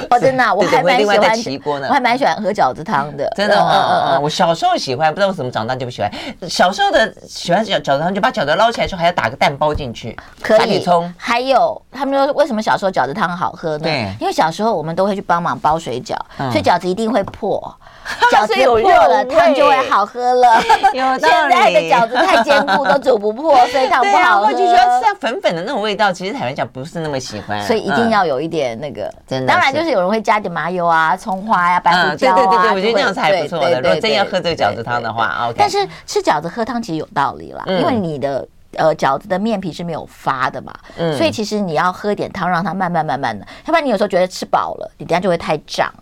[0.09, 3.31] 哦，真的， 我还蛮喜欢，我还蛮喜欢喝饺子汤的。
[3.35, 6.11] 真的，嗯嗯嗯，我小时候喜欢，不知道为什么长大就不喜欢。
[6.49, 10.83] 小时候的喜欢饺饺子汤，就把饺子捞起来之后还要打个蛋包进去，可以。
[11.17, 13.83] 还有他们说为什么小时候饺子汤好喝呢？
[13.83, 16.15] 对，因为小时候我们都会去帮忙包水饺，
[16.51, 17.73] 所以饺子一定会破。
[18.29, 20.61] 饺子破了，汤就会好喝了。
[20.93, 21.21] 有道理。
[21.21, 24.47] 现在的饺子太坚固，都煮不破，所以汤不好喝。
[24.47, 27.61] 我就觉得像粉粉的那种味道，其实坦白讲不是那么喜欢。
[27.61, 29.47] 所以一定要有一点那个，真的。
[29.47, 32.35] 当然就是有人会加点麻油啊、葱花呀、白胡椒啊。
[32.35, 33.79] 对对对，我觉得那样才不错的。
[33.79, 35.55] 如果真要喝这个饺子汤的话，OK。
[35.57, 40.73] 但是吃饺子喝汤其实有道理啦，因为你的呃饺子的面皮是没有发的嘛，
[41.17, 45.93] 所以其实你要喝一点汤，让它慢慢慢慢的，要不然你有时候觉得吃饱了，你等下就会太胀。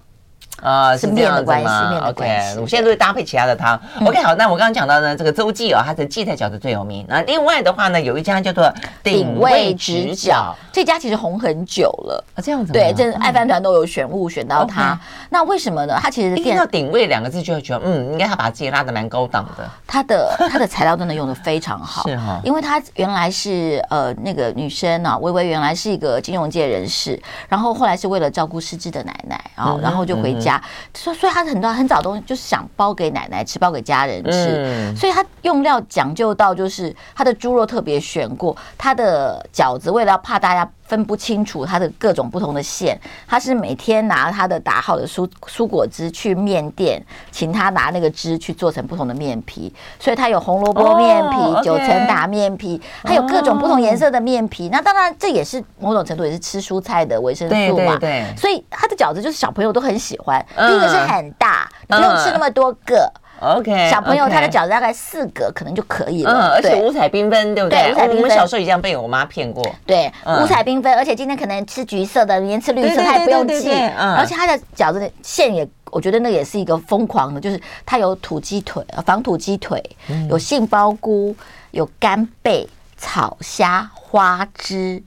[0.61, 1.67] 啊，是面的关系
[2.05, 3.79] ，OK，我现在都会搭配其他的汤。
[4.05, 7.05] OK，好，那我刚刚讲到呢，这个周记哦，它的荠菜饺子最有名。
[7.09, 8.71] 那另外的话呢，有一家叫做
[9.03, 12.71] 鼎味直饺，这家其实红很久了啊，这样子。
[12.71, 14.99] 对，这爱饭团都有选物选到它。
[15.29, 15.97] 那为什么呢？
[15.99, 19.67] 它其实听到鼎味两个字就会觉得，嗯，应该它把自己拉的蛮高档的。
[19.87, 27.19] 它的它的材料真的用的非常好， 是哈，因为它原来是呃那个女生啊，薇薇原来是一个金融界人士，
[27.49, 30.50] 然后后来是为了照顾失智的奶奶，然后然后就回家。
[30.93, 34.55] 所以，所以他很多很早东西就是想包给奶奶吃，包给家人吃。
[34.57, 40.67] 嗯、所以他用料讲究到，就是他的猪肉特别选过，他的饺子为了怕大家。
[40.91, 47.01] 分不清楚它的各种不同的馅，他是每天拿他的打好的蔬蔬果汁去面店，
[47.31, 51.63] 请他拿那个汁去做成不同的面皮，所以它有红萝卜面皮、oh.
[51.63, 54.63] 九层塔面皮，还有各种不同颜色的面皮。
[54.63, 54.73] Oh.
[54.73, 60.45] 那当然这也是某种程度也是吃蔬菜的维生素嘛，对对对，所以他的饺子就是小朋友都很喜欢。
[60.57, 60.67] Uh.
[60.67, 63.09] 第一个是很大，你不用吃那么多个。
[63.41, 67.91] OK，小朋友他的饺子大概四个可能就可以了，嗯，而且五彩缤纷，对不对？
[67.91, 68.17] 五彩缤纷。
[68.17, 69.65] 我们小时候也这样被我妈骗过。
[69.85, 73.71] 对，五彩缤纷，而且今天可能吃橘色的，明天吃绿色，他也不用记。
[73.71, 79.83] 而且他的饺子的馅也，我觉得那也是一个疯狂的，就是它有土鸡腿、防土鸡腿，
[80.29, 81.35] 有杏鲍菇，
[81.71, 85.01] 有干贝、草虾、花枝，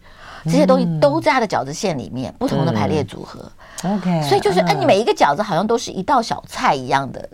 [0.45, 3.41] 这些东西都在它的饺子馅里面，不同的排列组合。
[3.85, 7.29] OK，所以就是，哎，你每一个饺子好像都是一道小菜一样的。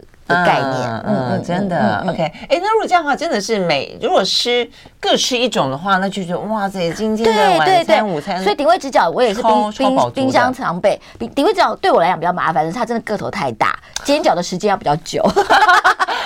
[0.45, 11.01] 概念，嗯嗯，真的，OK，哎，那如果这样的话，真的是每如果吃各吃一种的话，那就觉得哇塞，今天的晚餐、午餐，所以顶位直角我也是冰冰冰箱常备。
[11.19, 15.23] 顶顶位直角对我来讲比较麻烦的是，它真的个头太大，煎饺的时间要比较久。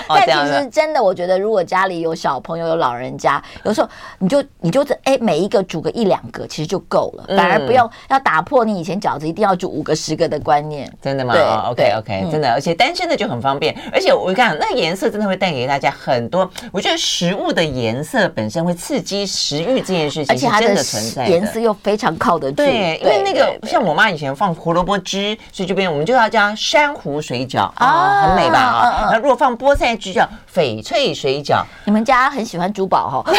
[0.09, 3.89] 但其实真的，我觉得如果家里有小朋友、有老人家，有时候
[4.19, 10.91] 你就你就哎，每一个煮个一两个，其实就够了，反而不用要打破你以前饺子一定要煮五个、十个的观念。
[11.01, 11.35] 真的吗？
[11.35, 16.49] 对，OK OK，真的，而且单身的就很方便，而且我看那个颜色真的会带给大家很多。
[16.73, 22.57] 我觉得食物的颜色本身会刺激食欲这件事情，而且真的存在，颜色又非常靠得住。
[22.57, 28.59] 对，因为那个像我妈以前放胡萝卜汁，所以这边我们就要加珊瑚水饺啊，很美吧？
[28.59, 31.62] 啊，那如果放菠菜汁叫翡翠水饺。
[31.84, 33.32] 你们家很喜欢珠宝哈？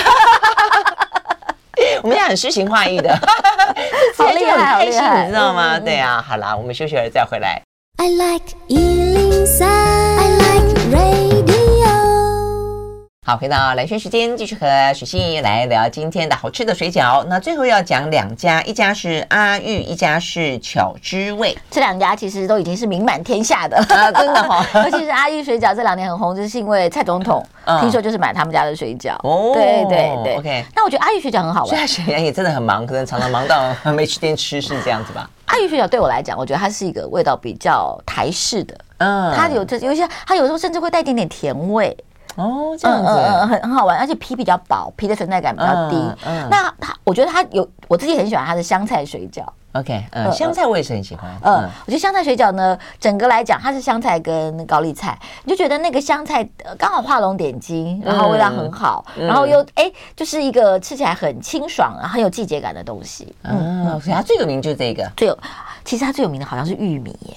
[2.01, 3.15] 我们家很诗情画意的，
[4.17, 5.79] 好厉害，好开心，你知道吗？
[5.79, 7.61] 对啊，好啦，我们休息了再回来。
[7.97, 11.54] I like 103，I like radio。
[13.27, 17.23] 好，回到蓝轩时间，继续和许欣怡来聊今天的好吃的水饺。
[17.23, 21.57] 那最后要讲两家，一家是阿玉，一家是巧之味。
[21.71, 24.83] 这两家其实都已经是名满天下的， 啊、真的哈、哦。
[24.85, 27.43] 尤其是阿玉水饺这两年很红，就是因为蔡总统
[27.81, 29.15] 听说就是买他们家的水饺。
[29.23, 30.35] 哦，对对对。
[30.37, 31.69] OK，那我觉得阿玉水饺很好玩。
[31.69, 35.27] 所以他水饺也真的很忙，可能常常忙到没时间吃，是这样子吧？
[35.45, 38.77] 阿玉水饺对我来讲，我觉得它是一个味道比较台式的。
[38.99, 41.95] 嗯，它有这有一些，它有时候甚至会带一点点甜味。
[42.35, 45.95] 哦，这样子，嗯嗯很很好玩，而且皮比较薄，皮的存在感比较低。
[46.25, 49.43] 嗯，那它，我觉得它有，我自己很喜欢它的香菜水饺。
[49.73, 51.29] OK，嗯，香菜我也是很喜欢。
[51.43, 63.35] 嗯，我觉得香菜水饺呢，整个来讲，它是香菜跟高丽菜，你就觉得那个香菜刚好画龙点睛，然后味道很好，然后又哎，就是一个吃起来很清爽，很有季节感的东西。
[63.43, 65.09] 嗯，所以它最有名就是这个。
[65.17, 65.37] 最有，
[65.83, 67.35] 其实它最有名的好像是玉米耶。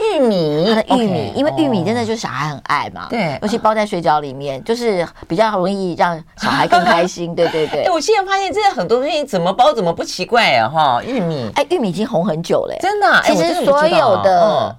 [0.00, 7.88] 玉米，它的玉米，因为玉米真的就是小孩很爱嘛，对，尤其包在水饺里面，就是比较容易让小孩更开心， 对对对。
[7.90, 13.22] 我现在发现，真的很多东西怎么包怎么不奇怪啊，哈，玉米，哎，玉米已经红很久了，真的。
[13.24, 14.76] 其实所有的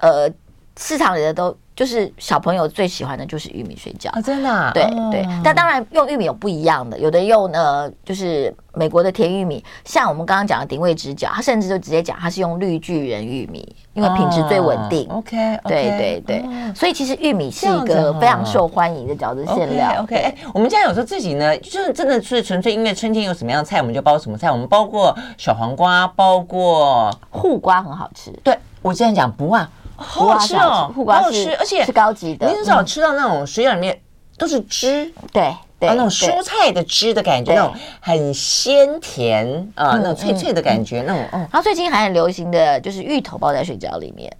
[0.00, 0.30] 呃
[0.78, 1.56] 市场里的都。
[1.78, 5.24] 就是小朋友最喜欢的就是玉米水饺啊，真的，对对。
[5.44, 15.08] 但当然用玉米有不一样的，有的用呢就是美国的甜玉米，像我们刚刚讲的鼎味直角，它甚至就直接讲它是用绿巨人玉米，因为品质最稳定。
[15.08, 16.44] OK，对对对。
[16.74, 20.02] 所以其实玉米是一个非常受欢迎的饺子馅料。
[20.02, 24.50] OK，哎，我们家有时候自己呢，就是真的是纯粹因为春天有什么样的菜，我们就包什么菜。
[24.50, 28.32] 我们包过小黄瓜，包过护瓜，很好吃。
[28.42, 29.70] 对，我这样讲不啊。
[29.98, 32.46] 好好吃哦，好好吃，而且是高级的。
[32.46, 34.00] 你很少吃到那种水饺里面
[34.38, 39.44] 都是汁，对对，那种蔬菜的汁的感觉，那种很鲜甜
[39.74, 41.40] 啊，那种脆脆的感觉，那种嗯。
[41.40, 44.32] 然后最近还很流行的就是芋头包在水饺里面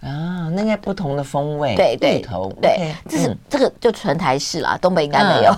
[0.00, 5.52] 啊，那个不同的风味，对对，芋头，对，这是这个就纯台式啦，东北应该没有。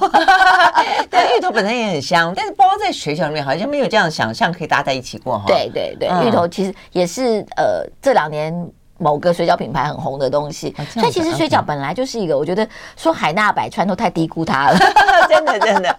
[1.10, 5.44] 但芋头本身也很香，但是包在水饺里面好像没有这样想象可以搭在一起过哈。
[5.46, 8.70] 对对对，芋头其实也是呃这两年。
[9.04, 14.78] 某个水饺品牌很红的东西，所以其实水饺本来就是一个，我觉得说海纳百川都太低估它了，
[15.28, 15.94] 真的真的。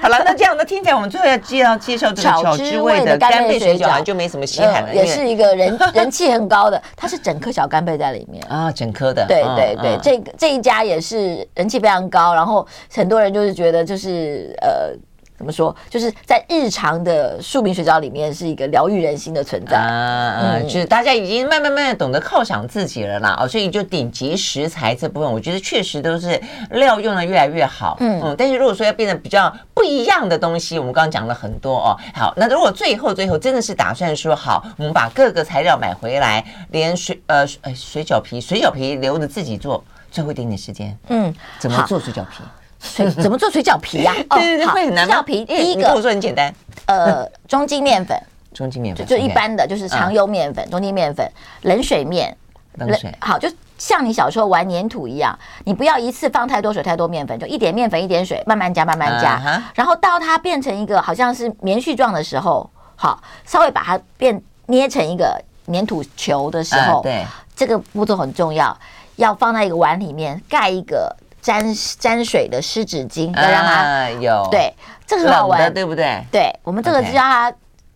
[0.00, 8.42] 好了，那这样的听起来，我们最后要介绍介绍这个巧之味的干贝水饺，就没什么稀罕了，也是一个人人气很高的，它是整颗小干贝在里面。
[8.48, 14.96] 啊，整颗的，对对对，这个这一家也是人气非常高，然后很多人就是觉得就是呃。
[15.38, 15.74] 怎么说？
[15.88, 20.40] 就是在日常的庶民水饺里面，是一个疗愈人心的存在啊！
[20.42, 23.36] 嗯，就是大家已经慢慢慢慢懂得犒赏自己了啦。
[23.38, 26.40] 哦，所以就顶级食材这部分，我觉得确实都是
[26.72, 27.96] 料用的越来越好。
[28.00, 31.96] 嗯嗯，但是如果说要变得比较不一样的东西，我们刚刚讲了很多哦。
[32.12, 42.42] 好，那如果最后最后真的是打算说好，我们把各个材料买回来，连水呃呃水饺皮，水饺皮留着自己做，最后一点点时间，嗯，怎么做水饺皮？
[42.80, 44.12] 水怎么做水饺皮呀？
[44.30, 45.06] 对对对，会很难。
[45.06, 46.52] 水饺皮第一个，跟我说很简单。
[46.86, 48.20] 呃，中筋面粉，
[48.54, 51.30] 中筋面粉就一般的，就是常油面粉、中筋面粉、
[51.62, 52.36] 冷水面。
[52.74, 59.60] 冷水好，就像你小时候玩粘土一样，你不要一次放太多水、太多面粉，就一点面粉、一点水，慢慢加、慢慢加。
[59.74, 67.26] 然后到它变成一个好像是棉絮状的时候，好，稍微把它变捏成一个粘土球的时候，对，
[67.56, 68.76] 这个步骤很重要，
[69.16, 71.16] 要放在一个碗里面，盖一个。
[71.48, 74.70] 沾沾水的湿纸巾，要让它有对，
[75.06, 76.22] 这个很好玩，对不对？
[76.30, 77.50] 对，我们这个就叫它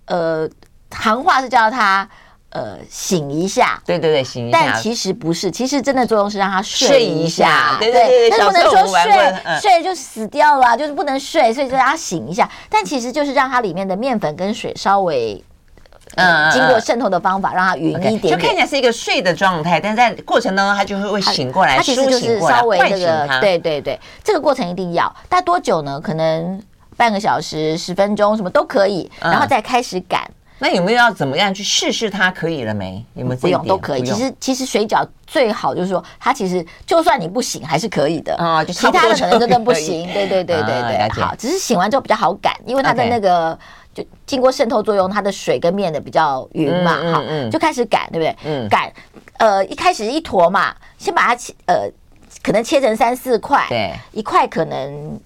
[0.06, 0.48] 呃，
[0.90, 2.08] 行话是叫它
[2.48, 4.58] 呃醒一下，对对对，醒一下。
[4.58, 8.38] 但其实不是，其实真的作用是让它睡一下，对对对。
[8.38, 12.50] 不能说睡睡就死掉了，就是不能睡，所以就让它醒一下。
[12.70, 15.44] 但其实就是让它里面的面粉跟水稍微。
[16.16, 26.00] 嗯，经过渗透的方法，让它匀一点点，就看起来是一个睡的状态，但是在过程当中，它就会会醒过来，它其实就是稍微这个，对对对，这个过程一定要，但多久呢？
[26.00, 26.62] 可能
[26.96, 30.30] 半个小时、十分钟，什么都可以，然后再开始擀。
[30.58, 33.04] 那有没有要怎么样去试试它可以了没？
[33.14, 33.40] 有没有？
[33.40, 34.04] 不用都可以。
[34.04, 38.62] 其实其实水饺最好就是说，它其实就算你不醒还是可以的啊。
[38.64, 40.06] 其他的可能真的不行。
[40.12, 43.58] 对对对对对，好，只是醒完之后比较好擀，因为它的那个
[43.94, 46.96] 就经过渗透作用，它的水跟面的比较匀嘛。
[47.12, 48.36] 好，就开始擀，对不对？
[48.44, 48.68] 嗯。
[48.68, 48.92] 擀，
[49.38, 51.90] 呃，一开始一坨嘛，先把它切，呃，
[52.42, 53.66] 可能切成三四块。
[53.68, 53.92] 对。
[54.12, 55.20] 一块可能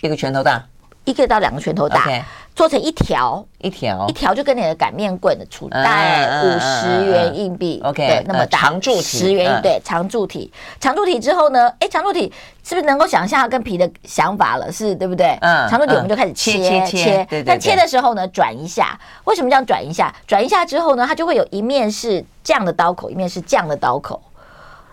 [0.00, 0.64] 一个拳头大。
[1.08, 2.22] 一个到两个拳头大，okay,
[2.54, 12.30] 做成一条一条一条，就跟你的擀面棍的粗，大概五十元硬币，OK，那么大，长柱体，十元对，长柱体，长柱体之后呢，哎，长柱体
[12.62, 14.70] 是不是能够想象跟皮的想法了？
[14.70, 15.38] 是对不对？
[15.40, 20.14] 嗯，长柱体我们就开始切切切，但切的时候呢，转一下，为什么这样转一下？
[20.26, 24.20] 转一下之后呢，它就会有一面是这样的刀口，一面是这样的刀口，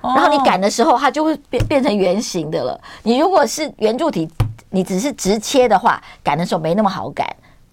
[0.01, 2.79] 然后你擀的时候，它就会变变成圆形的了。
[3.03, 4.29] 你如果是圆柱体。
[4.75, 7.25] 你只是直切的话，擀的时候没那么好擀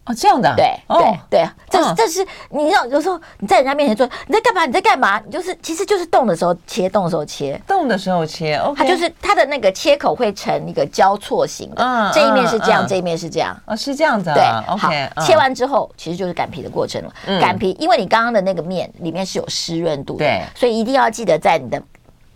[0.05, 0.15] 哦。
[0.15, 4.65] 这样的，对对对，这是这是你要有时候你在人家面前说你在干嘛？
[4.65, 5.19] 你在干嘛？
[5.27, 8.57] 你就是其实就是动的时候切，动的时候切，动的时候切。
[8.77, 13.61] 它就是它的那个切口会成一个交错型的，这一面是这样，这一面是这样。
[13.67, 14.31] 哦，是这样子。
[14.33, 15.11] 对，OK。
[15.27, 17.13] 切完之后其实就是擀皮的过程了。
[17.41, 21.83] 擀皮，因为你刚刚的那个面里面是有湿润度的，对，所以一定要记得在你的。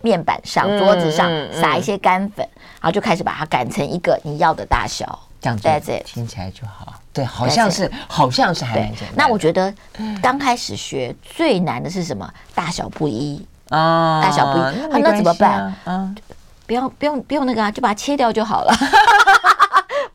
[0.01, 2.47] 面板上、桌子上撒一些干粉，
[2.81, 6.93] 然后就开始把它擀成一个你要的大小，这样子听起来就好。
[7.11, 9.13] 对，好像是，好像是还蛮简单。
[9.15, 9.73] 那我觉得
[10.21, 12.31] 刚开始学最难的是什么？
[12.53, 15.73] 大小不一啊，大小不一，那怎么办？
[15.83, 16.13] 啊，
[16.67, 18.73] 不用不用不用那个啊，就把它切掉就好了。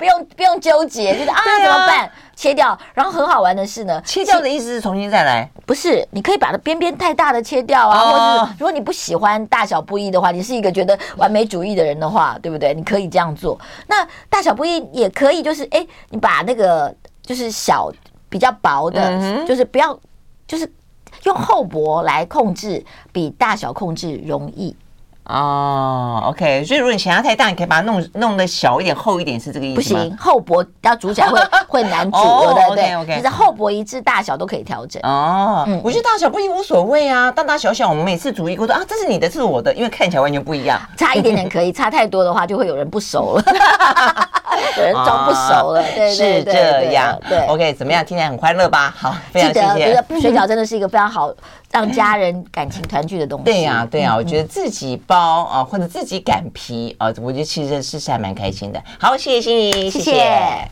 [0.03, 2.11] 不用不用纠结，就是啊，怎么办？
[2.35, 2.77] 切掉。
[2.93, 5.49] 然后很好玩的是呢，切掉的意思是重新再来？
[5.65, 12.75] 不是，你可以把它边边太大的切掉啊，或者是如果你不喜欢大小不一的话，你是一个觉得完美主义的人的话，对不对？
[12.75, 13.57] 你可以这样做。
[13.87, 16.93] 那大小不一也可以，就是哎，你把那个
[17.23, 17.89] 就是小
[18.29, 19.97] 比较薄的，就是不要，
[20.49, 20.69] 就是
[21.23, 24.75] 用厚薄来控制，比大小控制容易。
[25.33, 30.01] 哦、oh，OK，所以如果你嫌它太大，你可以把它弄弄得小一点、厚一点，是这个意思吗？
[30.01, 35.01] 不行，厚薄要煮起来会 会难煮，oh, 对不对？OK，其实厚薄一致，大小都可以调整。
[35.05, 40.79] 哦、oh, 嗯，我觉得大小不一无所谓啊，大大小小，我们每次煮一锅都啊，这是你的，这是我的，因为看起来完全不一样。
[40.99, 43.53] 差一点点可以，差太多的话就会有人不熟了，有
[44.77, 45.81] 人装不熟了。
[45.81, 47.19] Oh, 对，对，对，对，是这样。
[47.29, 48.05] 对，OK，怎么样？
[48.05, 48.95] 听起来很快乐吧？
[48.97, 49.93] 好，非常谢谢。
[49.93, 51.33] 觉得水饺真的是一个非常好。
[51.71, 53.45] 让家人感情团聚的东西。
[53.45, 58.83] 对呀，对呀，我觉得自己包啊，或者自己擀皮啊，我觉得其实是是还蛮开心的。
[59.01, 60.69] 好，谢谢心怡，谢谢。